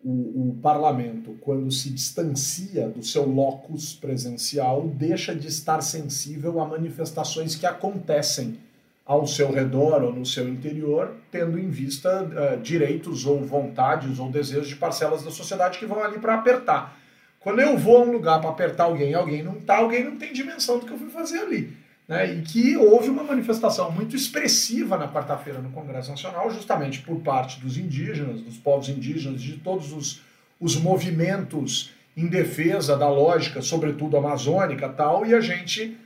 [0.05, 6.67] o, o, parlamento, quando se distancia do seu locus presencial, deixa de estar sensível a
[6.67, 8.59] manifestações que acontecem
[9.05, 14.31] ao seu redor ou no seu interior, tendo em vista uh, direitos ou vontades ou
[14.31, 16.99] desejos de parcelas da sociedade que vão ali para apertar.
[17.41, 20.33] Quando eu vou a um lugar para apertar alguém, alguém não está, alguém não tem
[20.33, 21.77] dimensão do que eu fui fazer ali.
[22.09, 22.35] Né?
[22.35, 27.61] E que houve uma manifestação muito expressiva na quarta-feira no Congresso Nacional, justamente por parte
[27.61, 30.23] dos indígenas, dos povos indígenas, de todos os,
[30.59, 35.97] os movimentos em defesa da lógica, sobretudo amazônica tal, e a gente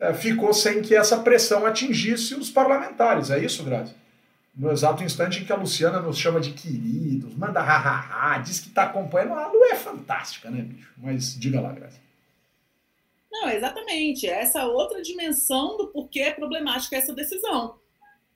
[0.00, 3.30] é, ficou sem que essa pressão atingisse os parlamentares.
[3.30, 3.94] É isso, Grazi?
[4.54, 8.68] no exato instante em que a Luciana nos chama de queridos, manda ha-ha-ha, diz que
[8.68, 9.32] está acompanhando.
[9.34, 10.90] A Lu é fantástica, né, bicho?
[10.98, 11.98] Mas diga lá, Graça.
[13.32, 14.28] Não, exatamente.
[14.28, 17.76] Essa outra dimensão do porquê é problemática essa decisão.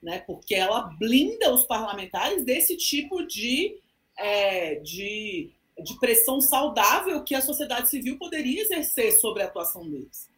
[0.02, 0.20] Né?
[0.20, 3.76] Porque ela blinda os parlamentares desse tipo de,
[4.16, 5.50] é, de,
[5.84, 10.28] de pressão saudável que a sociedade civil poderia exercer sobre a atuação deles.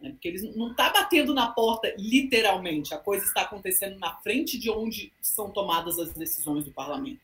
[0.00, 0.10] Né?
[0.10, 4.70] Porque eles não está batendo na porta literalmente, a coisa está acontecendo na frente de
[4.70, 7.20] onde são tomadas as decisões do parlamento.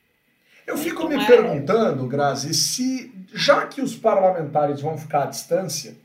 [0.67, 1.27] Eu fico então, me é...
[1.27, 5.97] perguntando, Grazi, se já que os parlamentares vão ficar à distância,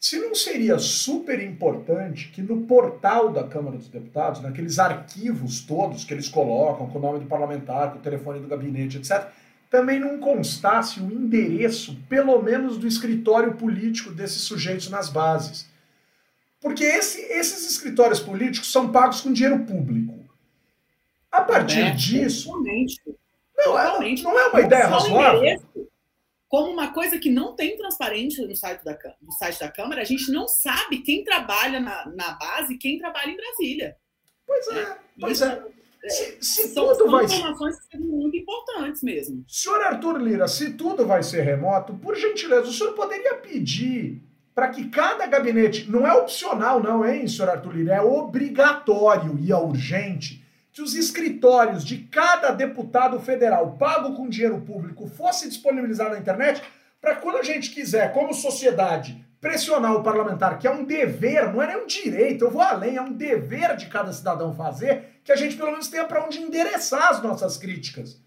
[0.00, 6.04] se não seria super importante que no portal da Câmara dos Deputados, naqueles arquivos todos
[6.04, 9.28] que eles colocam, com o nome do parlamentar, com o telefone do gabinete, etc.,
[9.68, 15.68] também não constasse o endereço, pelo menos do escritório político desses sujeitos nas bases.
[16.62, 20.18] Porque esse, esses escritórios políticos são pagos com dinheiro público.
[21.30, 22.50] A partir é, disso.
[23.54, 25.62] Não, é, não é uma ideia razoável.
[26.50, 30.04] Como uma coisa que não tem transparência no site da, no site da Câmara, a
[30.04, 33.96] gente não sabe quem trabalha na, na base e quem trabalha em Brasília.
[34.44, 35.62] Pois é, é pois é.
[36.02, 36.08] é.
[36.08, 39.44] Se, se são, tudo são vai informações que são muito importantes mesmo.
[39.46, 44.20] Senhor Arthur Lira, se tudo vai ser remoto, por gentileza, o senhor poderia pedir
[44.52, 49.52] para que cada gabinete, não é opcional não, hein, senhor Arthur Lira, é obrigatório e
[49.52, 50.39] é urgente
[50.72, 56.62] que os escritórios de cada deputado federal pago com dinheiro público fosse disponibilizado na internet
[57.00, 61.62] para quando a gente quiser, como sociedade, pressionar o parlamentar, que é um dever, não
[61.62, 65.32] é nem um direito, eu vou além, é um dever de cada cidadão fazer, que
[65.32, 68.20] a gente pelo menos tenha para onde endereçar as nossas críticas.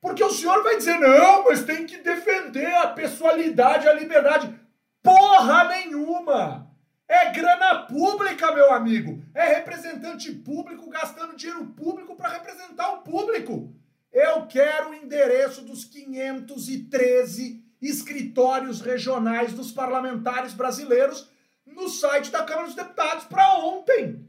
[0.00, 4.52] Porque o senhor vai dizer, não, mas tem que defender a pessoalidade, a liberdade.
[5.00, 6.71] Porra nenhuma!
[7.12, 9.22] É grana pública, meu amigo.
[9.34, 13.70] É representante público gastando dinheiro público para representar o público.
[14.10, 21.28] Eu quero o endereço dos 513 escritórios regionais dos parlamentares brasileiros
[21.66, 24.26] no site da Câmara dos Deputados para ontem.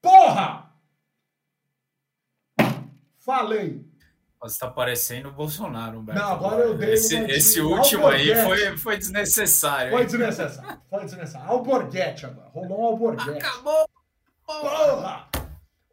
[0.00, 0.72] Porra!
[3.18, 3.84] Falei.
[4.42, 6.20] Você tá parecendo o Bolsonaro, Humberto.
[6.20, 9.92] Não, agora eu dei Esse, esse último aí foi, foi desnecessário.
[9.92, 10.82] Foi desnecessário.
[10.90, 11.48] Foi desnecessário.
[11.48, 12.48] Alborguete agora.
[12.48, 13.38] Rolou um alborguete.
[13.38, 13.88] Acabou!
[14.44, 15.28] Porra!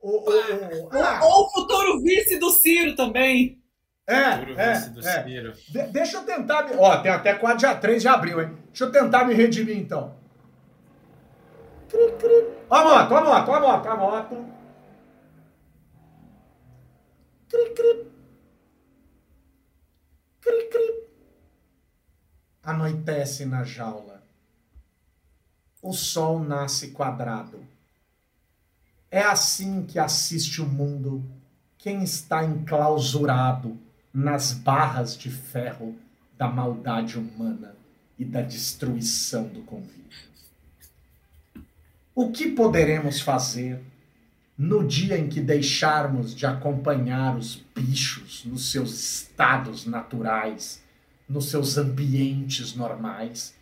[0.02, 1.20] O, o, o, ah.
[1.24, 3.62] Ou o futuro vice do Ciro também.
[4.08, 5.24] É, futuro é, vice do é.
[5.24, 5.54] Ciro.
[5.70, 6.64] De, deixa eu tentar...
[6.64, 6.76] Me...
[6.76, 8.58] Ó, tem até 4 dia 3 de abril, hein?
[8.70, 10.16] Deixa eu tentar me redimir, então.
[11.88, 12.48] Cri, cri.
[12.68, 14.46] Ó a moto, ó a moto, ó a moto, ó a moto.
[17.48, 18.09] Cri, cri.
[20.42, 21.04] Cri, cri.
[22.64, 24.24] Anoitece na jaula.
[25.82, 27.66] O sol nasce quadrado.
[29.10, 31.24] É assim que assiste o mundo
[31.78, 33.78] quem está enclausurado
[34.14, 35.98] nas barras de ferro
[36.38, 37.76] da maldade humana
[38.18, 40.00] e da destruição do convívio.
[42.14, 43.82] O que poderemos fazer
[44.60, 50.84] no dia em que deixarmos de acompanhar os bichos nos seus estados naturais,
[51.30, 53.56] nos seus ambientes normais,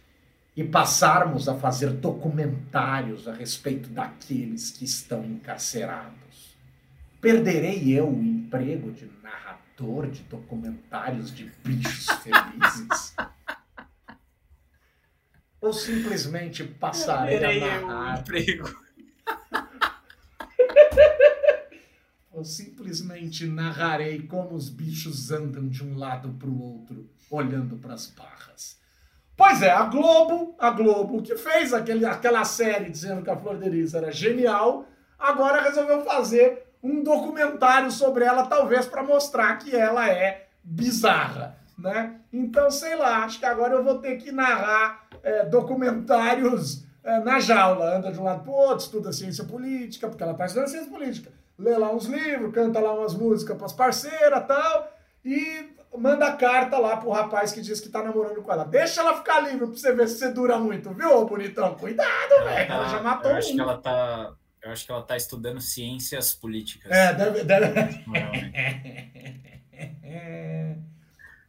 [0.56, 6.58] e passarmos a fazer documentários a respeito daqueles que estão encarcerados?
[7.22, 13.14] Perderei eu o emprego de narrador de documentários de bichos felizes?
[15.62, 18.20] Ou simplesmente passarei a narrar?
[18.22, 18.87] emprego.
[22.38, 27.96] Ou simplesmente narrarei como os bichos andam de um lado para o outro, olhando para
[27.96, 28.78] as barras.
[29.36, 33.58] Pois é, a Globo, a Globo, que fez aquele, aquela série dizendo que a Flor
[33.58, 34.86] de Lis era genial,
[35.18, 42.18] agora resolveu fazer um documentário sobre ela, talvez para mostrar que ela é bizarra, né?
[42.32, 47.40] Então, sei lá, acho que agora eu vou ter que narrar é, documentários é, na
[47.40, 47.98] jaula.
[47.98, 50.92] Anda de um lado para o outro, estuda ciência política, porque ela está estudando ciência
[50.92, 51.32] política.
[51.58, 54.94] Lê lá uns livros, canta lá umas músicas para as parceiras tal,
[55.26, 58.66] e manda carta lá pro rapaz que diz que tá namorando com ela.
[58.66, 61.74] Deixa ela ficar livre pra você ver se você dura muito, viu, bonitão?
[61.76, 62.72] Cuidado, velho.
[62.72, 63.56] Ela já matou eu acho um.
[63.56, 66.92] que ela tá Eu acho que ela tá estudando ciências políticas.
[66.92, 67.44] É, deve.
[67.44, 68.06] deve...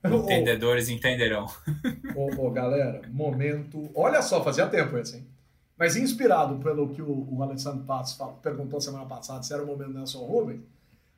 [0.05, 1.47] Entendedores entenderão.
[2.15, 3.91] Ô, ô, galera, momento.
[3.95, 5.27] Olha só, fazia tempo esse, hein?
[5.79, 9.93] Mas inspirado pelo que o, o Alessandro Passos perguntou semana passada se era o momento
[9.93, 10.61] Nelson Rubens,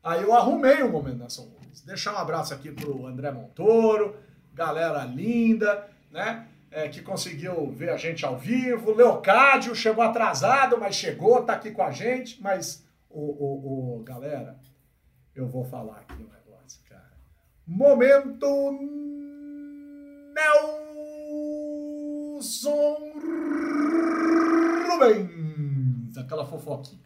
[0.02, 1.80] aí eu arrumei o momento Nelson Rubens.
[1.82, 4.16] Deixar um abraço aqui pro André Montoro,
[4.54, 6.46] galera linda, né?
[6.70, 8.92] é, que conseguiu ver a gente ao vivo.
[8.94, 12.40] Leocádio chegou atrasado, mas chegou, tá aqui com a gente.
[12.40, 14.56] Mas, o- galera,
[15.34, 17.11] eu vou falar aqui um negócio, cara.
[17.66, 18.46] Momento
[22.40, 22.96] Nelson
[25.01, 27.01] Rubens, aquela fofoquinha.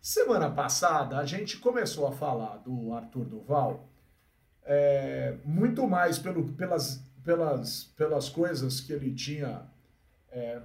[0.00, 3.88] Semana passada a gente começou a falar do Arthur Duval
[4.64, 9.62] é, muito mais pelo, pelas, pelas, pelas coisas que ele tinha
[10.30, 10.60] é,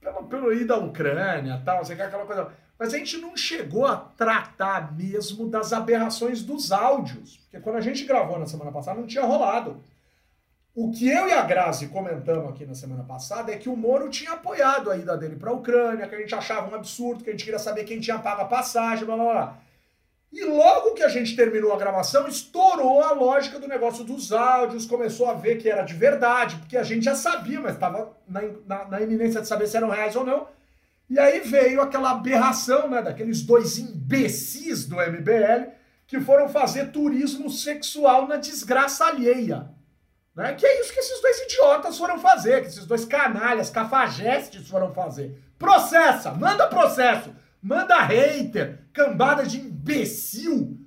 [0.00, 2.52] pelo, pelo ir da Ucrânia tal, aquela coisa.
[2.78, 7.36] Mas a gente não chegou a tratar mesmo das aberrações dos áudios.
[7.38, 9.82] Porque quando a gente gravou na semana passada não tinha rolado.
[10.82, 14.08] O que eu e a Grazi comentamos aqui na semana passada é que o Moro
[14.08, 17.28] tinha apoiado a ida dele para a Ucrânia, que a gente achava um absurdo, que
[17.28, 19.58] a gente queria saber quem tinha pago a passagem, blá blá blá.
[20.32, 24.86] E logo que a gente terminou a gravação, estourou a lógica do negócio dos áudios,
[24.86, 28.40] começou a ver que era de verdade, porque a gente já sabia, mas estava na,
[28.66, 30.48] na, na iminência de saber se eram reais ou não.
[31.10, 35.72] E aí veio aquela aberração, né, daqueles dois imbecis do MBL
[36.06, 39.78] que foram fazer turismo sexual na desgraça alheia.
[40.40, 40.54] Né?
[40.54, 44.90] Que é isso que esses dois idiotas foram fazer, que esses dois canalhas, cafajestes foram
[44.94, 45.38] fazer.
[45.58, 47.30] Processa, manda processo,
[47.60, 50.78] manda hater, cambada de imbecil.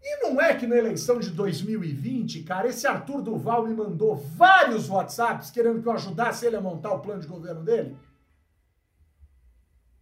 [0.00, 4.88] E não é que na eleição de 2020, cara, esse Arthur Duval me mandou vários
[4.88, 7.96] WhatsApps querendo que eu ajudasse ele a montar o plano de governo dele?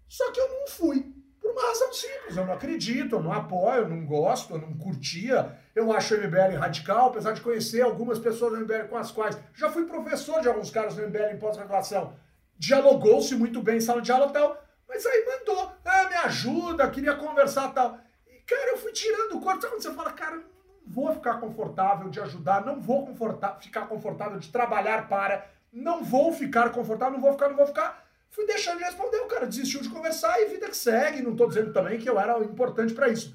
[0.06, 1.13] Só que eu não fui.
[1.54, 2.36] Uma razão simples.
[2.36, 5.56] Eu não acredito, eu não apoio, eu não gosto, eu não curtia.
[5.72, 9.38] Eu acho o MBL radical, apesar de conhecer algumas pessoas do MBL com as quais
[9.54, 12.16] já fui professor de alguns caras do MBL em pós-graduação.
[12.58, 14.60] Dialogou-se muito bem em sala de aula e tal.
[14.88, 17.98] Mas aí mandou, ah, me ajuda, queria conversar e tal.
[18.26, 19.62] E, cara, eu fui tirando o corpo.
[19.62, 20.44] Sabe quando você fala, cara, não
[20.84, 26.32] vou ficar confortável de ajudar, não vou conforta ficar confortável de trabalhar para, não vou
[26.32, 28.03] ficar confortável, não vou ficar, não vou ficar.
[28.34, 31.22] Fui deixando de responder, o cara desistiu de conversar e vida que segue.
[31.22, 33.32] Não tô dizendo também que eu era importante para isso.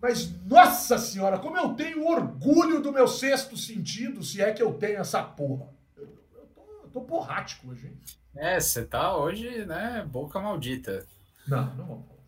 [0.00, 4.74] Mas, nossa senhora, como eu tenho orgulho do meu sexto sentido, se é que eu
[4.74, 5.74] tenho essa porra.
[5.96, 8.00] Eu, eu, tô, eu tô porrático hoje, hein?
[8.36, 11.04] É, você tá hoje, né, boca maldita.
[11.48, 12.20] Não, não vamos falar.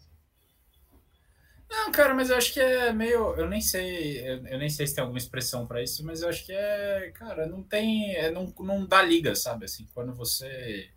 [1.70, 3.36] Não, cara, mas eu acho que é meio.
[3.36, 4.18] Eu nem sei.
[4.18, 7.12] Eu, eu nem sei se tem alguma expressão pra isso, mas eu acho que é.
[7.14, 8.14] Cara, não tem.
[8.16, 9.64] É, não, não dá liga, sabe?
[9.64, 10.90] Assim, quando você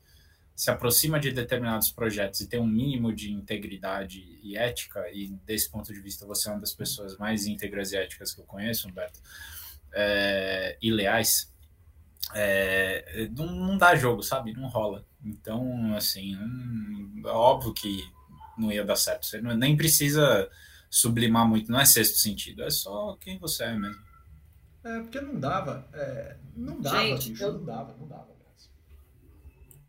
[0.56, 5.70] se aproxima de determinados projetos e tem um mínimo de integridade e ética, e desse
[5.70, 8.88] ponto de vista você é uma das pessoas mais íntegras e éticas que eu conheço,
[8.88, 9.20] Humberto,
[9.91, 11.53] é, e leais,
[12.34, 14.53] é, não, não, dá jogo, sabe?
[14.53, 15.06] Não rola.
[15.24, 18.01] Então, assim, hum, óbvio que
[18.58, 19.26] não ia dar certo.
[19.26, 20.49] Você não, nem precisa
[20.89, 24.01] sublimar muito, não é sexto sentido, é só quem você é mesmo.
[24.86, 25.86] É, porque não dava.
[25.93, 27.53] É, não dava, Gente, bicho, eu...
[27.53, 28.34] não dava, não dava.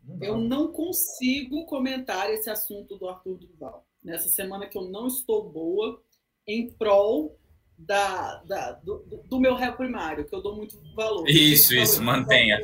[0.07, 3.85] Não eu não consigo comentar esse assunto do Arthur Duval.
[4.01, 6.01] Nessa semana que eu não estou boa,
[6.47, 7.37] em prol
[7.77, 8.99] da, da do,
[9.29, 11.27] do, meu réu primário, que eu dou muito valor.
[11.27, 12.59] Isso, isso, mantenha.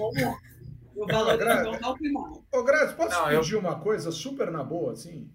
[0.96, 2.46] O valor do meu réu primário.
[2.52, 3.60] Ô, Grazi, posso não, pedir eu...
[3.60, 5.30] uma coisa super na boa, assim?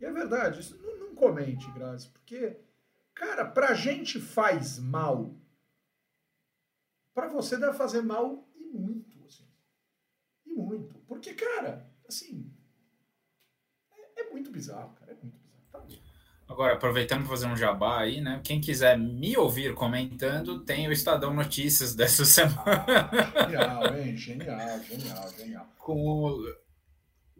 [0.00, 2.56] E é verdade, isso, não, não comente, Grazi, porque,
[3.14, 5.32] cara, pra gente faz mal.
[7.14, 9.46] Pra você deve fazer mal e muito, assim.
[10.44, 10.95] E muito.
[11.16, 12.52] Porque, cara, assim,
[13.90, 15.86] é, é muito bizarro, cara, é muito bizarro.
[16.46, 18.40] Agora, aproveitando para fazer um jabá aí, né?
[18.44, 22.84] Quem quiser me ouvir comentando, tem o Estadão Notícias dessa semana.
[23.34, 24.16] Ah, genial, hein?
[24.16, 25.66] Genial, genial, genial.
[25.78, 26.54] Com o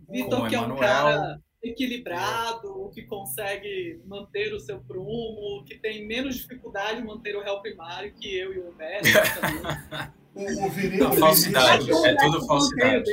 [0.08, 6.36] Vitor, que é um cara equilibrado, que consegue manter o seu prumo, que tem menos
[6.36, 9.04] dificuldade de manter o réu primário que eu e o Roberto.
[10.34, 11.18] o, o Vinícius.
[11.18, 13.10] falsidade, é tudo falsidade.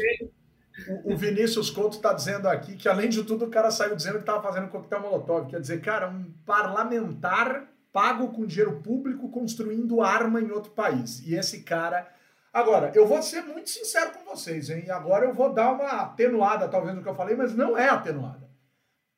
[1.06, 4.22] O, Vinícius Couto está dizendo aqui que, além de tudo, o cara saiu dizendo que
[4.22, 5.48] estava fazendo coquetel molotov.
[5.48, 11.22] Quer dizer, cara, um parlamentar pago com dinheiro público construindo arma em outro país.
[11.26, 12.12] E esse cara.
[12.52, 14.90] Agora, eu vou ser muito sincero com vocês, hein?
[14.90, 18.50] Agora eu vou dar uma atenuada, talvez, no que eu falei, mas não é atenuada.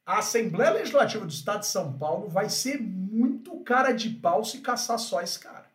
[0.06, 4.60] A Assembleia Legislativa do Estado de São Paulo vai ser muito cara de pau se
[4.60, 5.66] caçar só esse cara.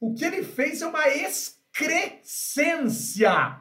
[0.00, 3.57] O que ele fez é uma excrescência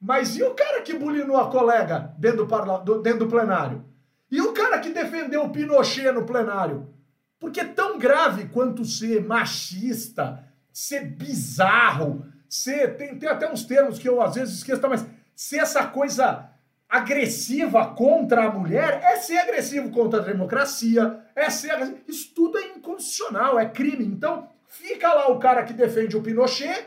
[0.00, 3.84] mas e o cara que bulinou a colega dentro do, dentro do plenário?
[4.30, 6.94] E o cara que defendeu o Pinochet no plenário?
[7.40, 12.96] Porque é tão grave quanto ser machista, ser bizarro, ser.
[12.96, 16.48] Tem, tem até uns termos que eu às vezes esqueço, tá, mas ser essa coisa
[16.88, 21.98] agressiva contra a mulher é ser agressivo contra a democracia, é ser agressivo.
[22.08, 24.04] Isso tudo é inconstitucional, é crime.
[24.04, 26.86] Então, fica lá o cara que defende o Pinochet,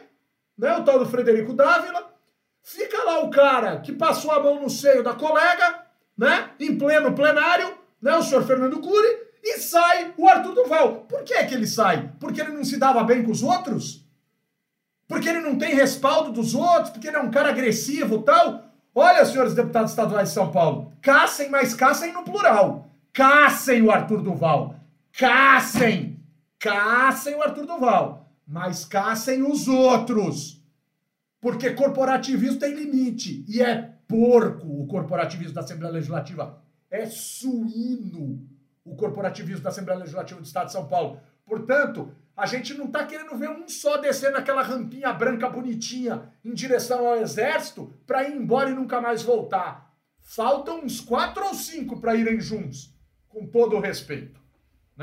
[0.58, 2.11] né, o tal do Frederico Dávila,
[2.64, 5.86] Fica lá o cara que passou a mão no seio da colega,
[6.18, 6.52] né?
[6.60, 8.16] Em pleno plenário, né?
[8.16, 11.06] O senhor Fernando Cury, e sai o Arthur Duval.
[11.10, 12.12] Por que, que ele sai?
[12.20, 14.06] Porque ele não se dava bem com os outros?
[15.08, 16.92] Porque ele não tem respaldo dos outros?
[16.92, 18.64] Porque ele é um cara agressivo tal?
[18.94, 22.90] Olha, senhores deputados estaduais de São Paulo, caçem, mas caçem no plural.
[23.12, 24.76] Caçem o Arthur Duval.
[25.18, 26.20] Caçem.
[26.60, 28.32] Caçem o Arthur Duval.
[28.48, 30.61] Mas caçem os outros.
[31.42, 33.44] Porque corporativismo tem limite.
[33.50, 36.62] E é porco o corporativismo da Assembleia Legislativa.
[36.90, 38.48] É suíno
[38.86, 41.20] o corporativismo da Assembleia Legislativa do Estado de São Paulo.
[41.46, 46.54] Portanto, a gente não está querendo ver um só descer naquela rampinha branca bonitinha em
[46.54, 49.94] direção ao exército para ir embora e nunca mais voltar.
[50.20, 52.96] Faltam uns quatro ou cinco para irem juntos,
[53.28, 54.41] com todo o respeito.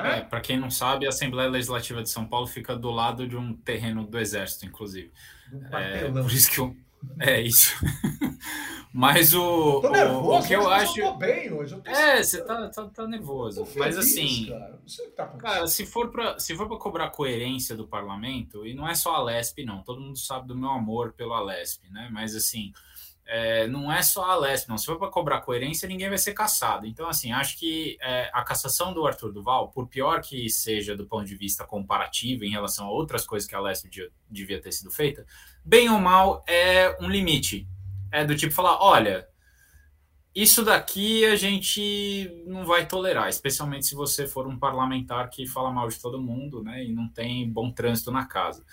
[0.03, 0.19] Né?
[0.19, 3.37] É, para quem não sabe, a Assembleia Legislativa de São Paulo fica do lado de
[3.37, 5.13] um terreno do exército, inclusive.
[5.73, 6.77] É, por isso que eu.
[7.21, 7.75] É isso.
[8.93, 9.81] Mas o.
[9.81, 11.01] Tô nervoso, o, que eu acho.
[11.01, 11.75] Eu tô bem hoje.
[11.75, 13.65] Eu tô é, você tá, tá, tá nervoso.
[13.67, 14.47] Feliz, Mas assim.
[14.47, 14.81] Cara,
[15.17, 18.95] tá cara, se for para se for para cobrar coerência do parlamento, e não é
[18.95, 19.83] só a Lesp, não.
[19.83, 22.09] Todo mundo sabe do meu amor pela Lesp, né?
[22.11, 22.73] Mas assim
[23.31, 24.79] é, não é só a Lesp, não.
[24.79, 26.87] Se for para cobrar coerência, ninguém vai ser caçado.
[26.87, 31.07] Então, assim, acho que é, a cassação do Arthur Duval, por pior que seja do
[31.07, 33.91] ponto de vista comparativo em relação a outras coisas que a Lesp
[34.31, 35.27] devia ter sido feita,
[35.63, 37.69] bem ou mal é um limite.
[38.11, 39.29] É do tipo falar: olha,
[40.35, 45.71] isso daqui a gente não vai tolerar, especialmente se você for um parlamentar que fala
[45.71, 48.65] mal de todo mundo, né, e não tem bom trânsito na casa.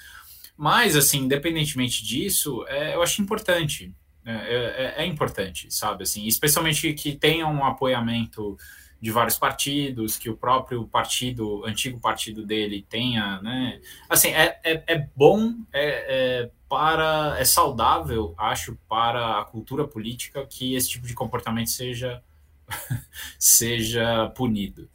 [0.56, 3.94] Mas, assim, independentemente disso, é, eu acho importante
[4.26, 6.04] é, é, é, importante, sabe?
[6.04, 8.58] Assim, especialmente que tenha um apoiamento
[9.00, 13.80] de vários partidos, que o próprio partido, antigo partido dele tenha, né?
[14.10, 20.44] Assim, é, é, é bom, é, é, para, é saudável, acho, para a cultura política
[20.48, 22.24] que esse tipo de comportamento seja,
[23.38, 24.90] seja punido.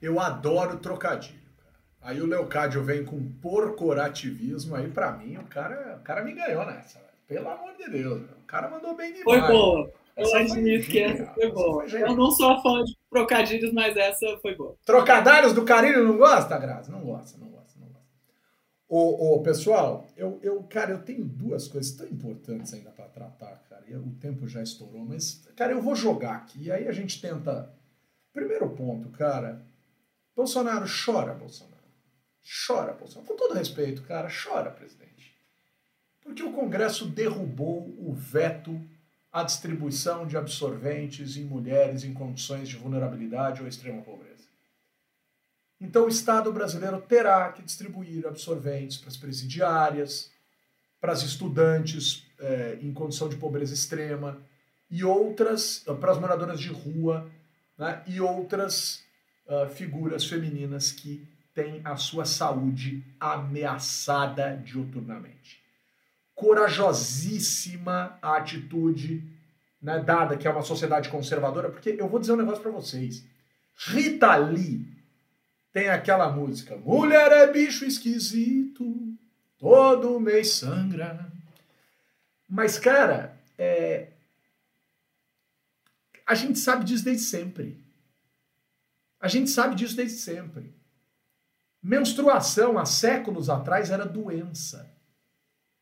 [0.00, 1.42] Eu adoro trocadilho.
[2.00, 6.64] Aí o Leocádio vem com porcorativismo, aí para mim o cara, o cara me ganhou
[6.64, 7.01] nessa.
[7.32, 9.40] Pelo amor de Deus, o cara mandou bem demais.
[9.40, 9.92] Foi boa.
[10.16, 11.88] Eu admito que essa foi boa.
[11.88, 14.76] Foi eu não sou fã de trocadilhos, mas essa foi boa.
[14.84, 16.92] Trocadilhos do Carinho não gosta, Graça?
[16.92, 18.06] Não gosta, não gosta, não gosta.
[18.88, 23.62] Ô, ô, pessoal, eu, eu, cara, eu tenho duas coisas tão importantes ainda para tratar,
[23.70, 23.84] cara.
[23.88, 26.64] E o tempo já estourou, mas, cara, eu vou jogar aqui.
[26.64, 27.72] E aí a gente tenta.
[28.32, 29.62] Primeiro ponto, cara.
[30.34, 31.82] Bolsonaro chora, Bolsonaro.
[32.66, 33.28] Chora, Bolsonaro.
[33.28, 35.11] Com todo respeito, cara, chora, presidente.
[36.22, 38.80] Porque o Congresso derrubou o veto
[39.32, 44.32] à distribuição de absorventes em mulheres em condições de vulnerabilidade ou extrema pobreza.
[45.80, 50.30] Então, o Estado brasileiro terá que distribuir absorventes para as presidiárias,
[51.00, 54.40] para as estudantes é, em condição de pobreza extrema
[54.88, 57.28] e outras, para as moradoras de rua
[57.78, 59.02] né, e outras
[59.46, 65.61] uh, figuras femininas que têm a sua saúde ameaçada diuturnamente.
[66.34, 69.32] Corajosíssima a atitude
[69.82, 73.24] né, dada que é uma sociedade conservadora, porque eu vou dizer um negócio para vocês.
[73.76, 74.86] Rita Lee
[75.72, 79.16] tem aquela música: Mulher é bicho esquisito,
[79.58, 81.30] todo mês sangra.
[82.48, 84.08] Mas, cara, é...
[86.24, 87.82] a gente sabe disso desde sempre.
[89.18, 90.74] A gente sabe disso desde sempre.
[91.82, 94.91] Menstruação, há séculos atrás, era doença.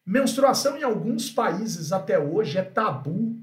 [0.04, 3.36] Menstruação em alguns países até hoje é tabu.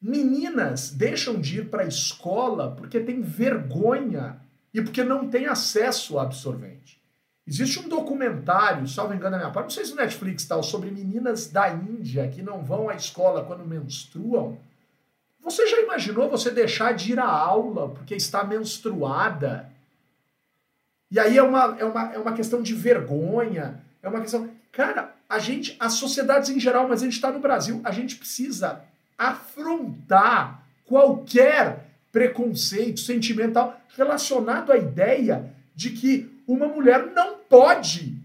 [0.00, 4.40] Meninas deixam de ir para a escola porque têm vergonha
[4.72, 6.98] e porque não tem acesso ao absorvente.
[7.46, 10.90] Existe um documentário, salvo engano da minha parte, não sei se o Netflix tal, sobre
[10.90, 14.58] meninas da Índia que não vão à escola quando menstruam.
[15.40, 19.70] Você já imaginou você deixar de ir à aula porque está menstruada?
[21.10, 24.50] E aí é uma, é uma, é uma questão de vergonha, é uma questão.
[24.70, 28.16] Cara, a gente, as sociedades em geral, mas a gente está no Brasil, a gente
[28.16, 28.82] precisa
[29.16, 38.16] afrontar qualquer preconceito sentimental relacionado à ideia de que uma mulher não pode,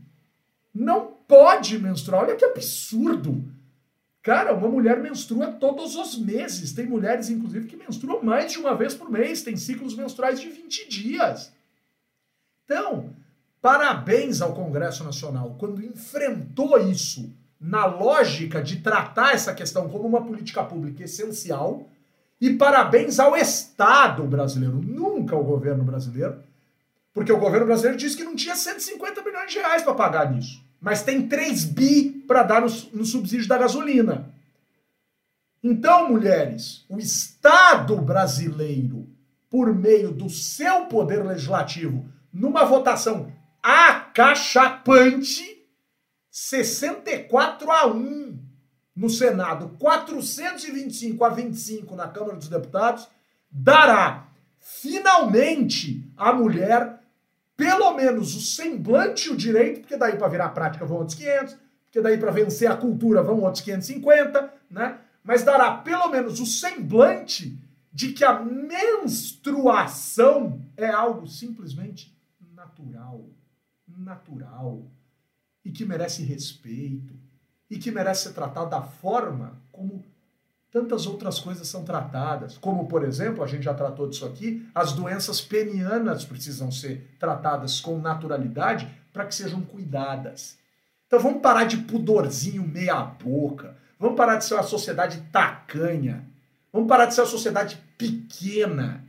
[0.73, 2.23] não pode menstruar.
[2.23, 3.43] Olha que absurdo.
[4.21, 6.71] Cara, uma mulher menstrua todos os meses.
[6.71, 9.43] Tem mulheres, inclusive, que menstruam mais de uma vez por mês.
[9.43, 11.51] Tem ciclos menstruais de 20 dias.
[12.63, 13.13] Então,
[13.63, 20.21] parabéns ao Congresso Nacional quando enfrentou isso na lógica de tratar essa questão como uma
[20.21, 21.87] política pública essencial
[22.41, 26.43] e parabéns ao Estado brasileiro, nunca ao governo brasileiro,
[27.13, 30.61] porque o governo brasileiro disse que não tinha 150 milhões de reais para pagar nisso.
[30.81, 34.29] Mas tem 3 bi para dar no, no subsídio da gasolina.
[35.63, 39.07] Então, mulheres, o Estado brasileiro,
[39.49, 43.31] por meio do seu poder legislativo, numa votação
[43.63, 45.65] acachapante,
[46.29, 48.37] 64 a 1
[48.93, 53.07] no Senado 425 a 25 na Câmara dos Deputados,
[53.49, 54.27] dará
[54.59, 56.99] finalmente à mulher
[57.55, 61.55] pelo menos o semblante e o direito, porque daí para virar prática vão outros 500,
[61.85, 64.99] porque daí para vencer a cultura vão outros 550, né?
[65.23, 67.57] Mas dará pelo menos o semblante
[67.91, 72.11] de que a menstruação é algo simplesmente
[72.55, 73.23] natural,
[73.97, 74.83] natural
[75.63, 77.13] e que merece respeito
[77.69, 80.03] e que merece ser tratado da forma como
[80.71, 82.57] tantas outras coisas são tratadas.
[82.57, 87.79] Como, por exemplo, a gente já tratou disso aqui, as doenças penianas precisam ser tratadas
[87.79, 90.57] com naturalidade para que sejam cuidadas.
[91.05, 93.77] Então vamos parar de pudorzinho meia boca.
[93.99, 96.27] Vamos parar de ser uma sociedade tacanha.
[96.71, 99.02] Vamos parar de ser uma sociedade pequena.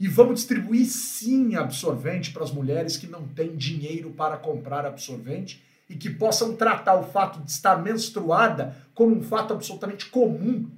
[0.00, 5.62] E vamos distribuir sim absorvente para as mulheres que não têm dinheiro para comprar absorvente
[5.90, 10.70] e que possam tratar o fato de estar menstruada como um fato absolutamente comum.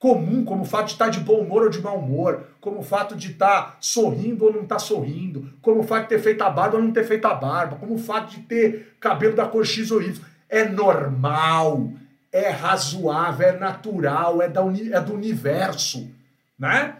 [0.00, 2.84] Comum, como o fato de estar de bom humor ou de mau humor, como o
[2.84, 6.50] fato de estar sorrindo ou não estar sorrindo, como o fato de ter feito a
[6.50, 9.66] barba ou não ter feito a barba, como o fato de ter cabelo da cor
[9.66, 10.20] X ou Y.
[10.48, 11.92] É normal,
[12.32, 16.08] é razoável, é natural, é, da é do universo,
[16.58, 16.96] né?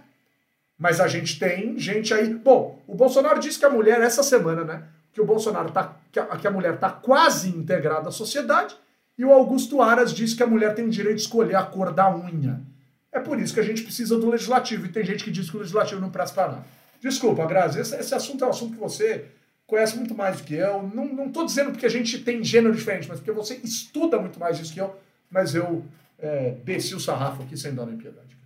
[0.78, 2.32] Mas a gente tem gente aí.
[2.32, 4.84] Bom, o Bolsonaro disse que a mulher, essa semana, né?
[5.18, 8.76] que o Bolsonaro tá, que a, que a mulher está quase integrada à sociedade,
[9.18, 11.92] e o Augusto Aras diz que a mulher tem o direito de escolher a cor
[11.92, 12.62] da unha.
[13.10, 15.56] É por isso que a gente precisa do legislativo, e tem gente que diz que
[15.56, 16.66] o legislativo não presta para nada.
[17.00, 19.24] Desculpa, Grazi, esse, esse, assunto é um assunto que você
[19.66, 20.82] conhece muito mais do que eu.
[20.94, 24.60] Não estou dizendo porque a gente tem gênero diferente, mas porque você estuda muito mais
[24.60, 24.94] isso que eu,
[25.28, 25.84] mas eu
[26.18, 28.37] é, desci o sarrafo aqui sem dar nem piedade.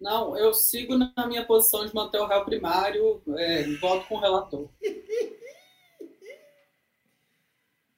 [0.00, 4.20] Não, eu sigo na minha posição de manter o réu primário, é, voto com o
[4.20, 4.68] relator.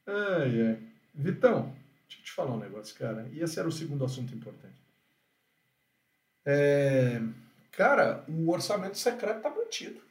[0.07, 0.79] ai, ai.
[1.15, 1.75] Vitão,
[2.07, 3.29] deixa eu te falar um negócio, cara.
[3.33, 4.77] E esse era o segundo assunto importante.
[6.45, 7.21] É,
[7.73, 10.06] cara, o orçamento secreto está mantido.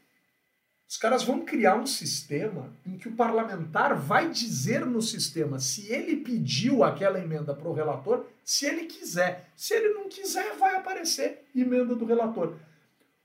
[0.95, 5.91] Os caras vão criar um sistema em que o parlamentar vai dizer no sistema se
[5.91, 9.49] ele pediu aquela emenda para o relator, se ele quiser.
[9.57, 12.53] Se ele não quiser, vai aparecer emenda do relator.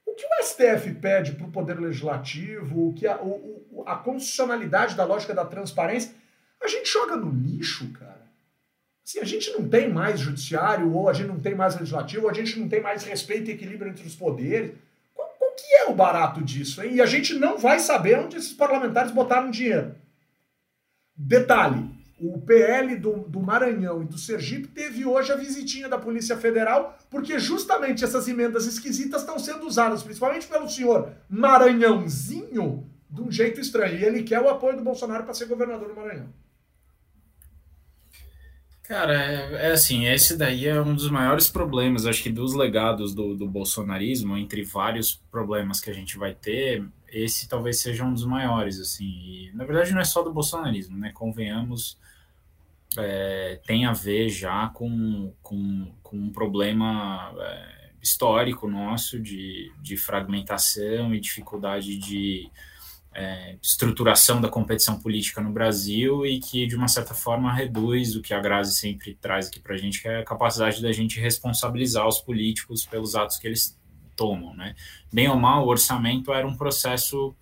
[0.04, 4.96] O que o STF pede para o Poder Legislativo, o que a, o, a constitucionalidade
[4.96, 6.12] da lógica da transparência,
[6.60, 8.26] a gente joga no lixo, cara.
[9.04, 12.30] se a gente não tem mais judiciário, ou a gente não tem mais legislativo, ou
[12.30, 14.72] a gente não tem mais respeito e equilíbrio entre os poderes,
[15.60, 16.82] que é o barato disso?
[16.82, 16.94] Hein?
[16.94, 19.94] E a gente não vai saber onde esses parlamentares botaram dinheiro.
[21.16, 21.88] Detalhe,
[22.20, 26.98] o PL do, do, Maranhão e do Sergipe teve hoje a visitinha da Polícia Federal,
[27.08, 33.60] porque justamente essas emendas esquisitas estão sendo usadas, principalmente pelo senhor Maranhãozinho, de um jeito
[33.60, 33.98] estranho.
[33.98, 36.28] E ele quer o apoio do Bolsonaro para ser governador do Maranhão.
[38.90, 43.14] Cara, é, é, assim, esse daí é um dos maiores problemas, acho que dos legados
[43.14, 48.12] do, do bolsonarismo, entre vários problemas que a gente vai ter, esse talvez seja um
[48.12, 51.96] dos maiores, assim, e, na verdade não é só do bolsonarismo, né, convenhamos,
[52.98, 59.96] é, tem a ver já com, com, com um problema é, histórico nosso de, de
[59.96, 62.50] fragmentação e dificuldade de
[63.14, 68.22] é, estruturação da competição política no Brasil e que, de uma certa forma, reduz o
[68.22, 71.18] que a Grazi sempre traz aqui para a gente, que é a capacidade da gente
[71.18, 73.76] responsabilizar os políticos pelos atos que eles
[74.16, 74.54] tomam.
[74.54, 74.74] Né?
[75.12, 77.34] Bem ou mal, o orçamento era um processo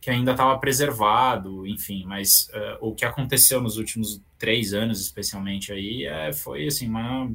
[0.00, 5.72] que ainda estava preservado, enfim, mas uh, o que aconteceu nos últimos três anos, especialmente
[5.72, 7.32] aí, é, foi assim uma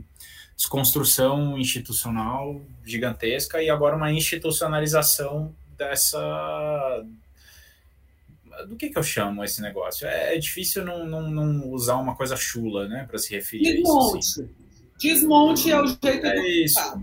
[0.56, 7.04] desconstrução institucional gigantesca e agora uma institucionalização dessa
[8.68, 10.08] do que, que eu chamo esse negócio?
[10.08, 14.16] É, é difícil não, não, não, usar uma coisa chula, né, para se referir Desmonte.
[14.16, 14.42] a isso.
[14.42, 14.50] Assim.
[15.00, 17.02] Desmonte é o jeito é do isso.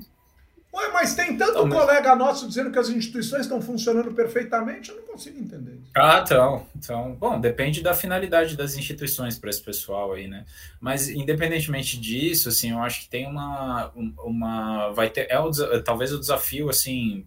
[0.76, 2.18] Ué, mas tem tanto então, colega mas...
[2.18, 5.80] nosso dizendo que as instituições estão funcionando perfeitamente, eu não consigo entender.
[5.96, 10.44] Ah, então, então, bom, depende da finalidade das instituições para esse pessoal aí, né?
[10.78, 13.90] Mas independentemente disso, assim, eu acho que tem uma,
[14.22, 15.50] uma vai ter, é o,
[15.82, 17.26] talvez o desafio, assim,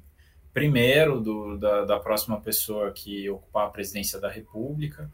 [0.54, 5.10] primeiro do, da, da próxima pessoa que ocupar a presidência da República.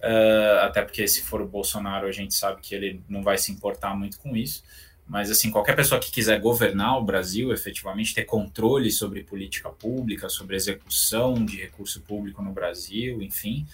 [0.00, 3.50] Uh, até porque se for o Bolsonaro, a gente sabe que ele não vai se
[3.50, 4.62] importar muito com isso.
[5.06, 10.28] Mas assim, qualquer pessoa que quiser governar o Brasil, efetivamente ter controle sobre política pública,
[10.28, 13.66] sobre execução de recurso público no Brasil, enfim,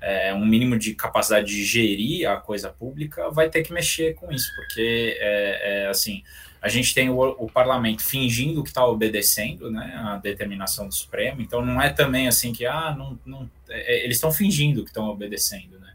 [0.00, 4.30] é, um mínimo de capacidade de gerir a coisa pública, vai ter que mexer com
[4.30, 6.22] isso, porque é, é assim,
[6.66, 11.40] a gente tem o, o parlamento fingindo que está obedecendo né, a determinação do Supremo,
[11.40, 14.90] então não é também assim que ah, não, não é, é eles estão fingindo que
[14.90, 15.94] estão obedecendo, né?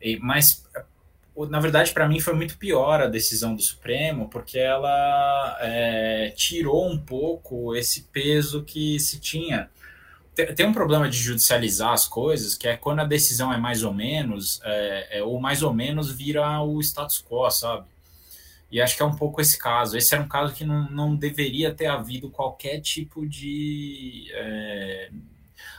[0.00, 0.62] E, mas
[1.48, 6.86] na verdade para mim foi muito pior a decisão do Supremo porque ela é, tirou
[6.86, 9.70] um pouco esse peso que se tinha
[10.56, 13.92] tem um problema de judicializar as coisas, que é quando a decisão é mais ou
[13.92, 17.84] menos, é, é, ou mais ou menos vira o status quo, sabe?
[18.72, 19.98] E acho que é um pouco esse caso.
[19.98, 25.10] Esse era um caso que não, não deveria ter havido qualquer tipo de é,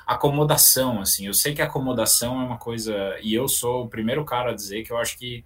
[0.06, 1.26] acomodação, assim.
[1.26, 4.84] Eu sei que acomodação é uma coisa, e eu sou o primeiro cara a dizer
[4.84, 5.44] que eu acho que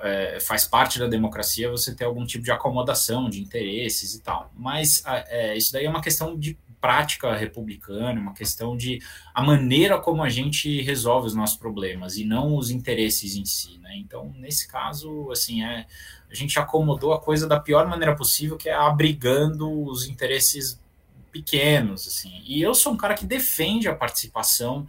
[0.00, 4.50] é, faz parte da democracia você ter algum tipo de acomodação de interesses e tal.
[4.56, 9.00] Mas é, isso daí é uma questão de prática republicana, uma questão de
[9.34, 13.78] a maneira como a gente resolve os nossos problemas e não os interesses em si,
[13.78, 13.96] né?
[13.96, 15.86] Então, nesse caso, assim, é
[16.30, 20.80] a gente acomodou a coisa da pior maneira possível, que é abrigando os interesses
[21.30, 22.42] pequenos, assim.
[22.44, 24.86] E eu sou um cara que defende a participação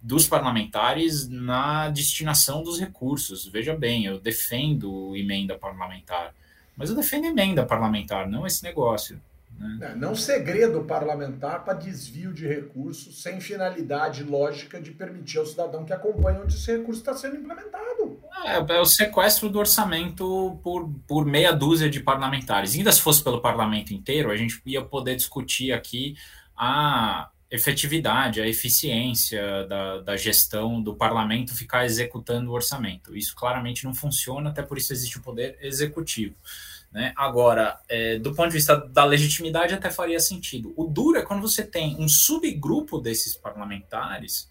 [0.00, 3.46] dos parlamentares na destinação dos recursos.
[3.46, 6.34] Veja bem, eu defendo emenda parlamentar,
[6.76, 9.20] mas eu defendo emenda parlamentar, não esse negócio.
[9.58, 9.78] Né?
[9.80, 15.84] É, não segredo parlamentar para desvio de recursos sem finalidade lógica de permitir ao cidadão
[15.84, 18.20] que acompanhe onde esse recurso está sendo implementado.
[18.44, 22.74] É, é, o sequestro do orçamento por, por meia dúzia de parlamentares.
[22.74, 26.16] Ainda se fosse pelo parlamento inteiro, a gente ia poder discutir aqui
[26.56, 33.16] a efetividade, a eficiência da, da gestão do parlamento ficar executando o orçamento.
[33.16, 36.34] Isso claramente não funciona, até por isso existe o poder executivo.
[36.94, 37.12] Né?
[37.16, 40.72] Agora, é, do ponto de vista da legitimidade, até faria sentido.
[40.76, 44.48] O duro é quando você tem um subgrupo desses parlamentares,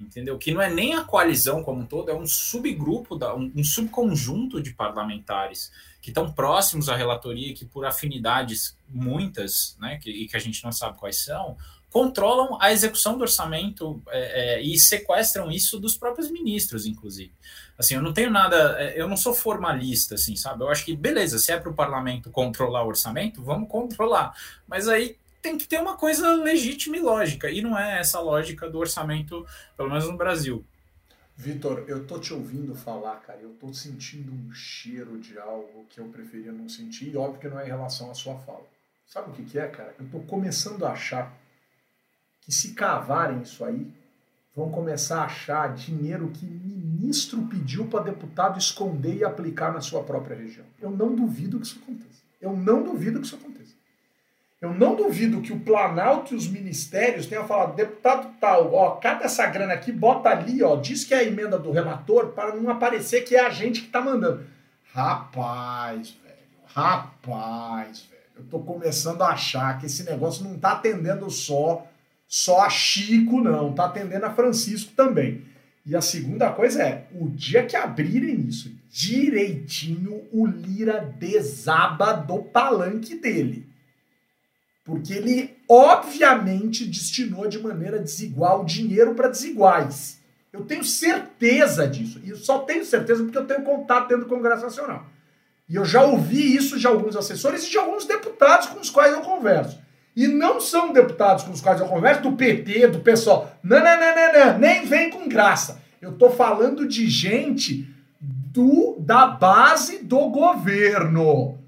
[0.00, 0.38] entendeu?
[0.38, 3.64] Que não é nem a coalizão como um todo, é um subgrupo, da, um, um
[3.64, 10.28] subconjunto de parlamentares que estão próximos à relatoria, que por afinidades muitas, né, que, e
[10.28, 11.56] que a gente não sabe quais são,
[11.90, 17.32] controlam a execução do orçamento é, é, e sequestram isso dos próprios ministros, inclusive.
[17.78, 20.62] Assim, eu não tenho nada, é, eu não sou formalista, assim, sabe?
[20.62, 24.32] Eu acho que, beleza, se é para o parlamento controlar o orçamento, vamos controlar.
[24.66, 28.70] Mas aí tem que ter uma coisa legítima e lógica, e não é essa lógica
[28.70, 29.44] do orçamento,
[29.76, 30.64] pelo menos no Brasil.
[31.36, 35.98] Vitor, eu tô te ouvindo falar, cara, eu tô sentindo um cheiro de algo que
[35.98, 38.64] eu preferia não sentir, e óbvio que não é em relação à sua fala.
[39.06, 39.94] Sabe o que, que é, cara?
[39.98, 41.36] Eu tô começando a achar
[42.40, 43.92] que se cavarem isso aí,
[44.54, 50.02] vão começar a achar dinheiro que ministro pediu para deputado esconder e aplicar na sua
[50.02, 50.64] própria região.
[50.80, 52.22] Eu não duvido que isso aconteça.
[52.40, 53.74] Eu não duvido que isso aconteça.
[54.60, 59.26] Eu não duvido que o Planalto e os ministérios tenham falado, deputado tal, ó, cata
[59.26, 62.70] essa grana aqui, bota ali, ó, diz que é a emenda do relator para não
[62.70, 64.46] aparecer que é a gente que está mandando.
[64.90, 66.36] Rapaz, velho,
[66.74, 71.86] rapaz, velho, eu tô começando a achar que esse negócio não tá atendendo só
[72.26, 75.42] só a Chico, não, tá atendendo a Francisco também.
[75.86, 82.38] E a segunda coisa é, o dia que abrirem isso direitinho, o Lira desaba do
[82.38, 83.68] palanque dele.
[84.84, 90.20] Porque ele, obviamente, destinou de maneira desigual dinheiro para desiguais.
[90.52, 92.20] Eu tenho certeza disso.
[92.22, 95.04] E só tenho certeza porque eu tenho contato dentro do Congresso Nacional.
[95.68, 99.12] E eu já ouvi isso de alguns assessores e de alguns deputados com os quais
[99.12, 99.82] eu converso.
[100.16, 103.50] E não são deputados com os quais eu converso do PT, do PSOL.
[103.62, 104.58] Não, não, não, não, não.
[104.58, 105.82] Nem vem com graça.
[106.00, 107.88] Eu estou falando de gente
[108.20, 111.58] do da base do governo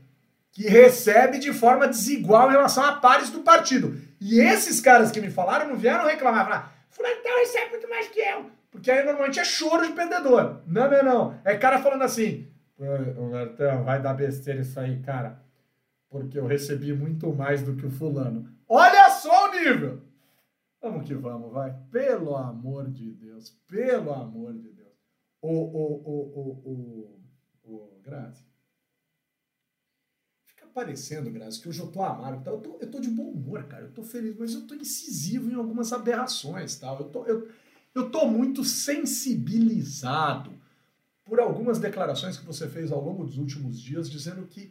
[0.52, 4.00] que recebe de forma desigual em relação a pares do partido.
[4.20, 8.08] E esses caras que me falaram não vieram reclamar, falar, fulano então recebe muito mais
[8.08, 8.46] que eu.
[8.70, 10.60] Porque aí normalmente é choro de perdedor.
[10.66, 11.34] Não, não, não.
[11.44, 12.46] É cara falando assim,
[12.78, 15.38] Bertão, vai dar besteira isso aí, cara.
[16.08, 18.48] Porque eu recebi muito mais do que o fulano.
[18.68, 20.02] Olha só o nível!
[20.80, 21.76] Vamos que vamos, vai.
[21.90, 24.94] Pelo amor de Deus, pelo amor de Deus.
[25.40, 28.46] O, o, o, o, o, o Grazi,
[30.76, 32.50] parecendo, Graça, que hoje eu tô amargo, tá?
[32.50, 35.50] eu, tô, eu tô de bom humor, cara, eu tô feliz, mas eu tô incisivo
[35.50, 36.98] em algumas aberrações, tal.
[36.98, 37.48] Eu tô, eu,
[37.94, 40.52] eu tô muito sensibilizado
[41.24, 44.70] por algumas declarações que você fez ao longo dos últimos dias, dizendo que,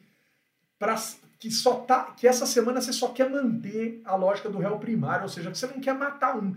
[0.77, 0.95] pra,
[1.39, 5.23] que, só tá, que essa semana você só quer manter a lógica do réu primário,
[5.23, 6.55] ou seja, que você não quer matar um.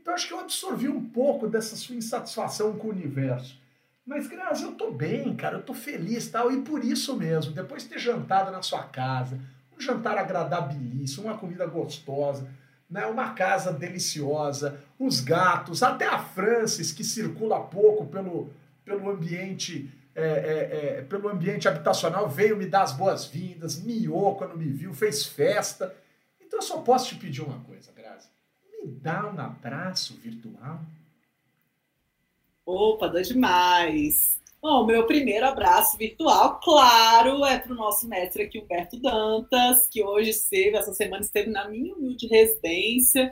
[0.00, 3.58] Então acho que eu absorvi um pouco dessa sua insatisfação com o universo.
[4.06, 7.82] Mas, Grazi, eu tô bem, cara, eu tô feliz tal, e por isso mesmo, depois
[7.82, 9.38] de ter jantado na sua casa,
[9.76, 12.48] um jantar agradabilíssimo, uma comida gostosa,
[12.88, 18.50] né, uma casa deliciosa, os gatos, até a Francis, que circula pouco pelo,
[18.82, 24.56] pelo ambiente é, é, é, pelo ambiente habitacional, veio me dar as boas-vindas, miou quando
[24.56, 25.94] me viu, fez festa.
[26.40, 28.28] Então eu só posso te pedir uma coisa, Grazi.
[28.82, 30.80] Me dá um abraço virtual.
[32.66, 34.38] Opa, dá demais!
[34.60, 40.02] Bom, meu primeiro abraço virtual, claro, é para o nosso mestre aqui, Humberto Dantas, que
[40.02, 43.30] hoje esteve, essa semana esteve na minha humilde residência,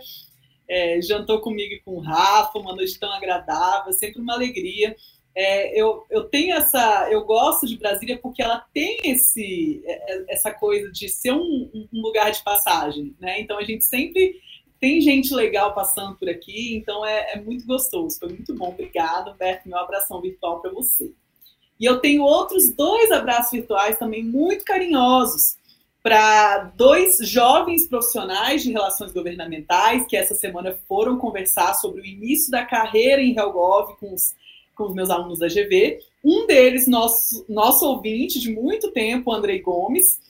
[0.68, 4.94] é, jantou comigo e com o Rafa, uma noite tão agradável, sempre uma alegria.
[5.38, 7.08] É, eu, eu tenho essa.
[7.10, 11.70] Eu gosto de Brasília porque ela tem esse, é, é, essa coisa de ser um,
[11.92, 13.38] um lugar de passagem, né?
[13.38, 14.40] Então a gente sempre
[14.80, 18.18] tem gente legal passando por aqui, então é, é muito gostoso.
[18.18, 18.70] Foi muito bom.
[18.70, 19.68] Obrigada, Humberto.
[19.68, 21.12] Meu abração virtual para você.
[21.78, 25.58] E eu tenho outros dois abraços virtuais também muito carinhosos
[26.02, 32.50] para dois jovens profissionais de relações governamentais que essa semana foram conversar sobre o início
[32.50, 34.34] da carreira em Helgov com os,
[34.77, 35.98] com os meus alunos da GV.
[36.23, 40.20] Um deles, nosso, nosso ouvinte de muito tempo, Andrei Gomes,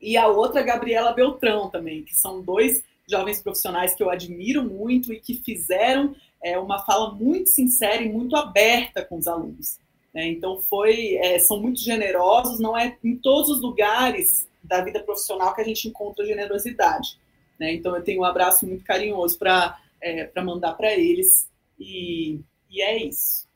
[0.00, 5.12] e a outra, Gabriela Beltrão também, que são dois jovens profissionais que eu admiro muito
[5.12, 9.78] e que fizeram é, uma fala muito sincera e muito aberta com os alunos.
[10.12, 10.28] Né?
[10.28, 12.60] Então foi, é, são muito generosos.
[12.60, 17.18] Não é em todos os lugares da vida profissional que a gente encontra generosidade.
[17.58, 17.74] Né?
[17.74, 22.40] Então eu tenho um abraço muito carinhoso para é, mandar para eles e,
[22.70, 23.46] e é isso.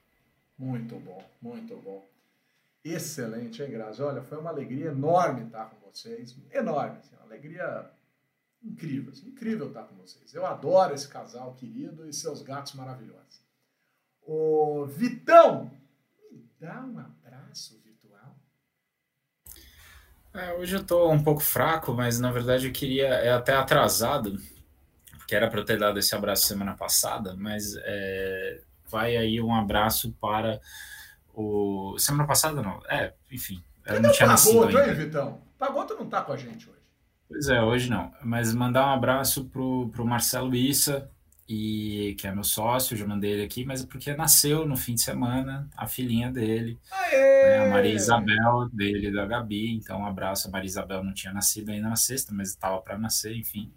[0.59, 2.07] Muito bom, muito bom.
[2.83, 4.01] Excelente, hein, Grazi?
[4.01, 6.37] Olha, foi uma alegria enorme estar com vocês.
[6.53, 7.91] Enorme, assim, uma alegria
[8.63, 10.33] incrível, assim, incrível estar com vocês.
[10.33, 13.41] Eu adoro esse casal querido e seus gatos maravilhosos.
[14.23, 15.71] O Vitão,
[16.31, 18.37] me dá um abraço virtual.
[20.33, 24.39] É, hoje eu estou um pouco fraco, mas na verdade eu queria, é até atrasado,
[25.19, 29.55] porque era para eu ter dado esse abraço semana passada, mas é, vai aí um
[29.55, 30.61] abraço para
[31.35, 31.97] o.
[31.99, 33.63] Semana passada não, é, enfim.
[33.85, 34.89] Eu não tinha nascido ainda.
[34.89, 35.41] hein, Vitão?
[35.59, 36.77] Pagoto não está com a gente hoje.
[37.29, 38.13] Pois é, hoje não.
[38.23, 41.11] Mas mandar um abraço pro, pro Marcelo Issa,
[41.49, 44.95] e, que é meu sócio, já mandei ele aqui, mas é porque nasceu no fim
[44.95, 49.75] de semana a filhinha dele, né, a Maria Isabel, dele da Gabi.
[49.77, 50.49] Então, um abraço.
[50.49, 53.73] A Maria Isabel não tinha nascido ainda na sexta, mas estava para nascer, enfim.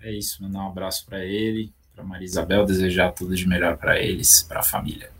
[0.00, 3.98] É isso, mandar um abraço para ele, para Maria Isabel, desejar tudo de melhor para
[3.98, 5.10] eles, para a família.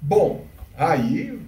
[0.00, 0.44] Bom,
[0.76, 1.40] aí,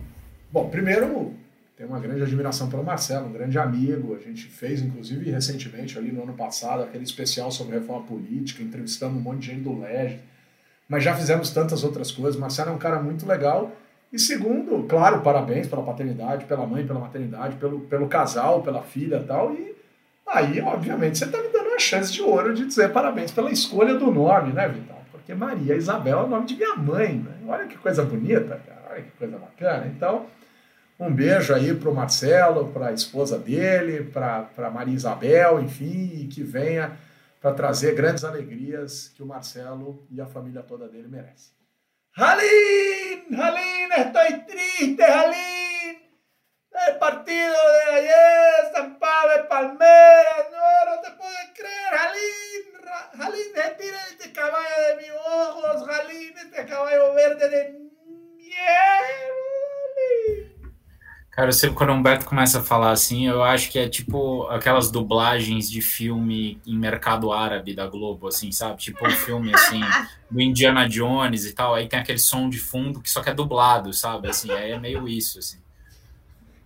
[0.50, 1.34] bom, primeiro
[1.76, 4.14] tenho uma grande admiração pelo Marcelo, um grande amigo.
[4.14, 9.18] A gente fez, inclusive, recentemente, ali no ano passado, aquele especial sobre reforma política, entrevistando
[9.18, 10.20] um monte de gente do LEG.
[10.88, 12.40] mas já fizemos tantas outras coisas.
[12.40, 13.72] Marcelo é um cara muito legal.
[14.12, 19.22] E segundo, claro, parabéns pela paternidade, pela mãe, pela maternidade, pelo, pelo casal, pela filha
[19.26, 19.52] tal.
[19.52, 19.74] E
[20.26, 23.94] aí, obviamente, você está me dando uma chance de ouro de dizer parabéns pela escolha
[23.94, 25.02] do nome, né, Vital?
[25.10, 27.38] Porque Maria Isabel é o nome de minha mãe, né?
[27.48, 28.82] Olha que coisa bonita, cara.
[28.90, 29.86] Olha que coisa bacana.
[29.86, 30.26] Então,
[30.98, 36.26] um beijo aí para o Marcelo, para a esposa dele, para Maria Isabel, enfim, e
[36.28, 36.96] que venha
[37.40, 41.52] para trazer grandes alegrias que o Marcelo e a família toda dele merecem.
[42.16, 45.62] Jalín, Jalín, estoy triste, Jalín.
[46.86, 50.61] El partido de ayer, San Pablo, Palmeiras, no,
[51.62, 52.62] creer, Jalín.
[53.18, 57.62] Jalín, retira este caballo de mis ojos, Jalín, este caballo verde de
[58.36, 59.32] mierda.
[61.30, 64.46] Cara, eu sempre quando o Humberto começa a falar assim, eu acho que é tipo
[64.48, 68.76] aquelas dublagens de filme em mercado árabe da Globo, assim, sabe?
[68.76, 69.80] Tipo um filme assim,
[70.30, 73.34] do Indiana Jones e tal, aí tem aquele som de fundo que só que é
[73.34, 74.28] dublado, sabe?
[74.28, 75.58] Assim, aí é meio isso, assim.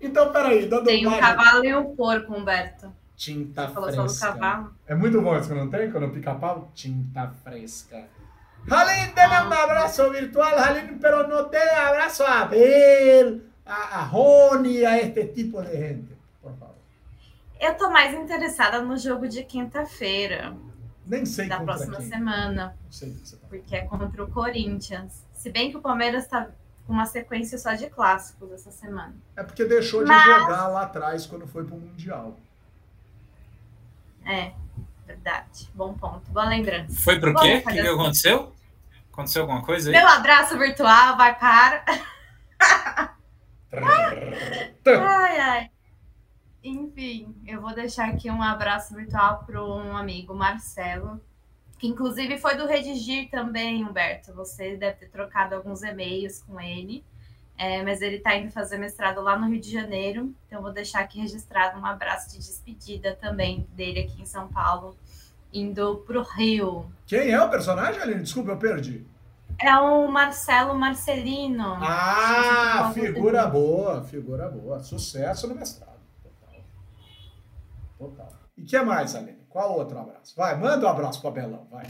[0.00, 2.92] Então, peraí, da Tem um cavalo e um porco, Humberto.
[3.16, 4.70] Tinta fresca.
[4.86, 6.70] É muito bom isso que não tem, quando pica-pau.
[6.74, 8.04] Tinta fresca.
[8.66, 14.84] Jalín, deme um abraço virtual, Jalín, pero no te abraço a Abel, a, a Rony,
[14.84, 16.74] a este tipo de gente, por favor.
[17.60, 20.54] Eu tô mais interessada no jogo de quinta-feira,
[21.06, 22.08] Nem sei da próxima quem.
[22.08, 25.24] semana, Não sei você tá porque é contra o Corinthians.
[25.32, 26.48] Se bem que o Palmeiras tá
[26.86, 29.14] com uma sequência só de clássicos essa semana.
[29.36, 32.36] É porque deixou de Mas- jogar lá atrás quando foi pro Mundial.
[34.26, 34.52] É,
[35.06, 35.70] verdade.
[35.74, 36.30] Bom ponto.
[36.30, 37.00] Boa lembrança.
[37.02, 37.62] Foi pro Bom, quê?
[37.64, 38.52] O que, que aconteceu?
[39.12, 39.96] Aconteceu alguma coisa aí?
[39.96, 41.84] Meu abraço virtual vai para.
[44.86, 45.70] Ai, ai.
[46.62, 51.20] Enfim, eu vou deixar aqui um abraço virtual para um amigo, Marcelo,
[51.78, 54.34] que inclusive foi do Redigir também, Humberto.
[54.34, 57.04] Você deve ter trocado alguns e-mails com ele,
[57.58, 61.00] é, mas ele está indo fazer mestrado lá no Rio de Janeiro, então vou deixar
[61.00, 64.96] aqui registrado um abraço de despedida também dele aqui em São Paulo,
[65.52, 66.86] indo para o Rio.
[67.06, 68.22] Quem é o personagem, Aline?
[68.22, 69.06] Desculpa, eu perdi.
[69.58, 71.78] É o Marcelo Marcelino.
[71.80, 74.80] Ah, figura algum- boa, figura boa.
[74.82, 75.96] Sucesso no mestrado.
[76.22, 76.60] Total.
[77.98, 78.32] Total.
[78.56, 79.38] E que mais, Aline?
[79.48, 80.34] Qual outro abraço?
[80.36, 81.86] Vai, manda um abraço pro Abelão, vai.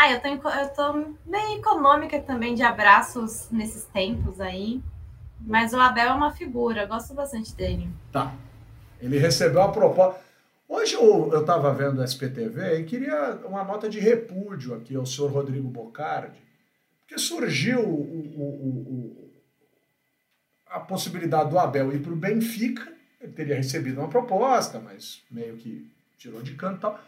[0.00, 4.80] Ah, eu tô, eu tô bem econômica também de abraços nesses tempos aí.
[5.40, 7.88] Mas o Abel é uma figura, eu gosto bastante dele.
[8.12, 8.32] Tá.
[9.00, 10.20] Ele recebeu a proposta.
[10.68, 15.32] Hoje eu estava vendo o SPTV e queria uma nota de repúdio aqui ao senhor
[15.32, 16.38] Rodrigo Bocardi,
[17.00, 19.30] porque surgiu o- o- o-
[20.66, 22.86] a possibilidade do Abel ir para o Benfica.
[23.20, 27.00] Ele teria recebido uma proposta, mas meio que tirou de canto e tal.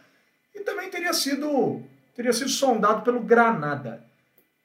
[0.55, 1.83] E também teria sido,
[2.21, 4.03] teria sido sondado pelo Granada.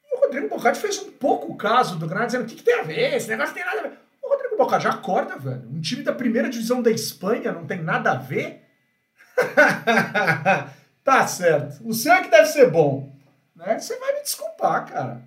[0.04, 2.80] E o Rodrigo Bocardi fez um pouco caso do Granada, dizendo: o que, que tem
[2.80, 3.14] a ver?
[3.14, 3.98] Esse negócio tem nada a ver.
[4.22, 5.66] O Rodrigo Bocardi já acorda, velho.
[5.72, 8.62] Um time da primeira divisão da Espanha não tem nada a ver?
[11.02, 11.80] tá certo.
[11.86, 13.10] O seu é que deve ser bom.
[13.54, 13.78] Né?
[13.78, 15.22] Você vai me desculpar, cara.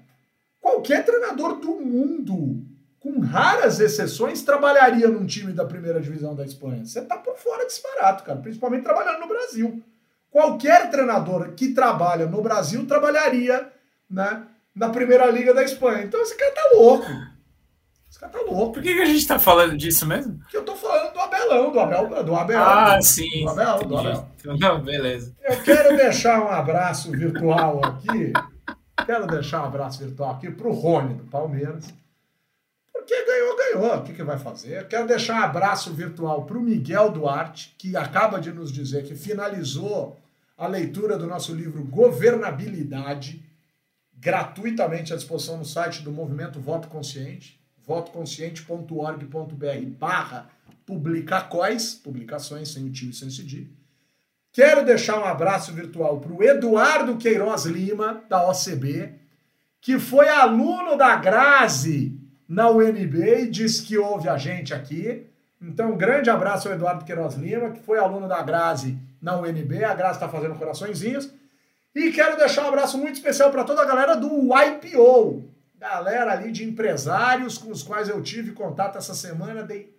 [0.62, 2.64] Qualquer treinador do mundo,
[3.00, 6.86] com raras exceções, trabalharia num time da primeira divisão da Espanha.
[6.86, 8.40] Você tá por fora desse barato, cara.
[8.40, 9.84] Principalmente trabalhando no Brasil.
[10.32, 13.72] Qualquer treinador que trabalha no Brasil trabalharia
[14.10, 14.44] né,
[14.76, 16.04] na primeira liga da Espanha.
[16.04, 17.08] Então esse cara tá louco.
[18.10, 18.74] Esse cara tá louco.
[18.74, 20.40] Por que, que a gente tá falando disso mesmo?
[20.40, 22.60] Porque eu tô falando do Abelão, do Abel, do Abel.
[22.60, 23.44] Ah, sim.
[23.44, 24.28] Do Abel, do Abel.
[24.60, 25.36] Não, beleza.
[25.44, 28.34] Eu quero deixar um abraço virtual aqui.
[29.06, 31.94] Quero deixar um abraço virtual aqui pro Rony do Palmeiras.
[33.10, 33.98] Porque ganhou, ganhou.
[33.98, 34.88] O que, que vai fazer?
[34.88, 40.16] Quero deixar um abraço virtual pro Miguel Duarte, que acaba de nos dizer que finalizou
[40.56, 43.44] a leitura do nosso livro Governabilidade,
[44.14, 50.48] gratuitamente à disposição no site do Movimento Voto Consciente, votoconsciente.org.br barra
[50.86, 53.72] publicacóis, publicações sem o tio e sem o cedilho.
[54.52, 59.16] Quero deixar um abraço virtual para o Eduardo Queiroz Lima, da OCB,
[59.82, 62.19] que foi aluno da Grazi
[62.50, 65.28] na UNB e disse que ouve a gente aqui.
[65.62, 69.84] Então, um grande abraço ao Eduardo Queiroz Lima, que foi aluno da Grazi na UNB.
[69.84, 71.32] A Grazi está fazendo coraçõezinhos.
[71.94, 75.44] E quero deixar um abraço muito especial para toda a galera do YPO,
[75.78, 79.64] galera ali de empresários com os quais eu tive contato essa semana.
[79.64, 79.94] Dei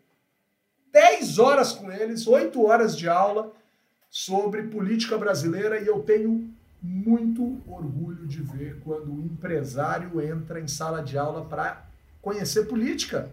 [0.92, 3.52] 10 horas com eles, 8 horas de aula
[4.08, 6.52] sobre política brasileira e eu tenho
[6.82, 11.89] muito orgulho de ver quando o empresário entra em sala de aula para
[12.20, 13.30] conhecer política.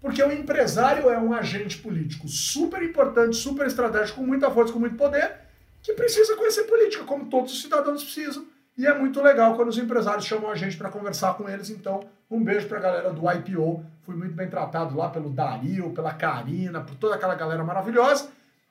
[0.00, 4.78] Porque o empresário é um agente político super importante, super estratégico, com muita força, com
[4.78, 5.36] muito poder,
[5.82, 8.46] que precisa conhecer política, como todos os cidadãos precisam.
[8.76, 11.68] E é muito legal quando os empresários chamam a gente para conversar com eles.
[11.68, 13.84] Então, um beijo para a galera do IPO.
[14.02, 18.30] Fui muito bem tratado lá pelo Dario, pela Karina, por toda aquela galera maravilhosa.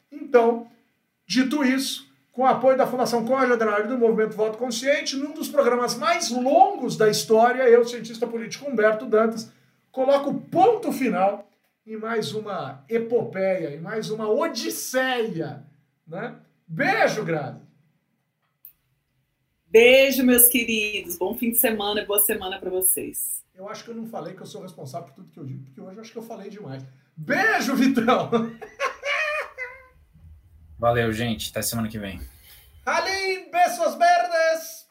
[0.10, 0.68] Então,
[1.28, 2.07] dito isso,
[2.38, 6.30] com o apoio da Fundação Conrad Adenauer do Movimento Voto Consciente, num dos programas mais
[6.30, 9.52] longos da história, eu, cientista político Humberto Dantas,
[9.92, 11.50] coloco ponto final
[11.84, 15.66] em mais uma epopeia, em mais uma odisseia.
[16.08, 16.36] Né?
[16.68, 17.60] Beijo, Grazi!
[19.66, 21.18] Beijo, meus queridos.
[21.18, 23.44] Bom fim de semana e boa semana para vocês.
[23.56, 25.64] Eu acho que eu não falei que eu sou responsável por tudo que eu digo,
[25.64, 26.86] porque hoje eu acho que eu falei demais.
[27.16, 28.30] Beijo, Vitão!
[30.78, 31.50] Valeu, gente.
[31.50, 32.22] Até semana que vem.
[32.86, 34.88] Aline, beijos verdes!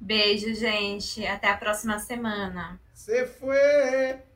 [0.00, 1.26] Beijo, gente.
[1.26, 2.80] Até a próxima semana.
[2.92, 4.29] Se foi!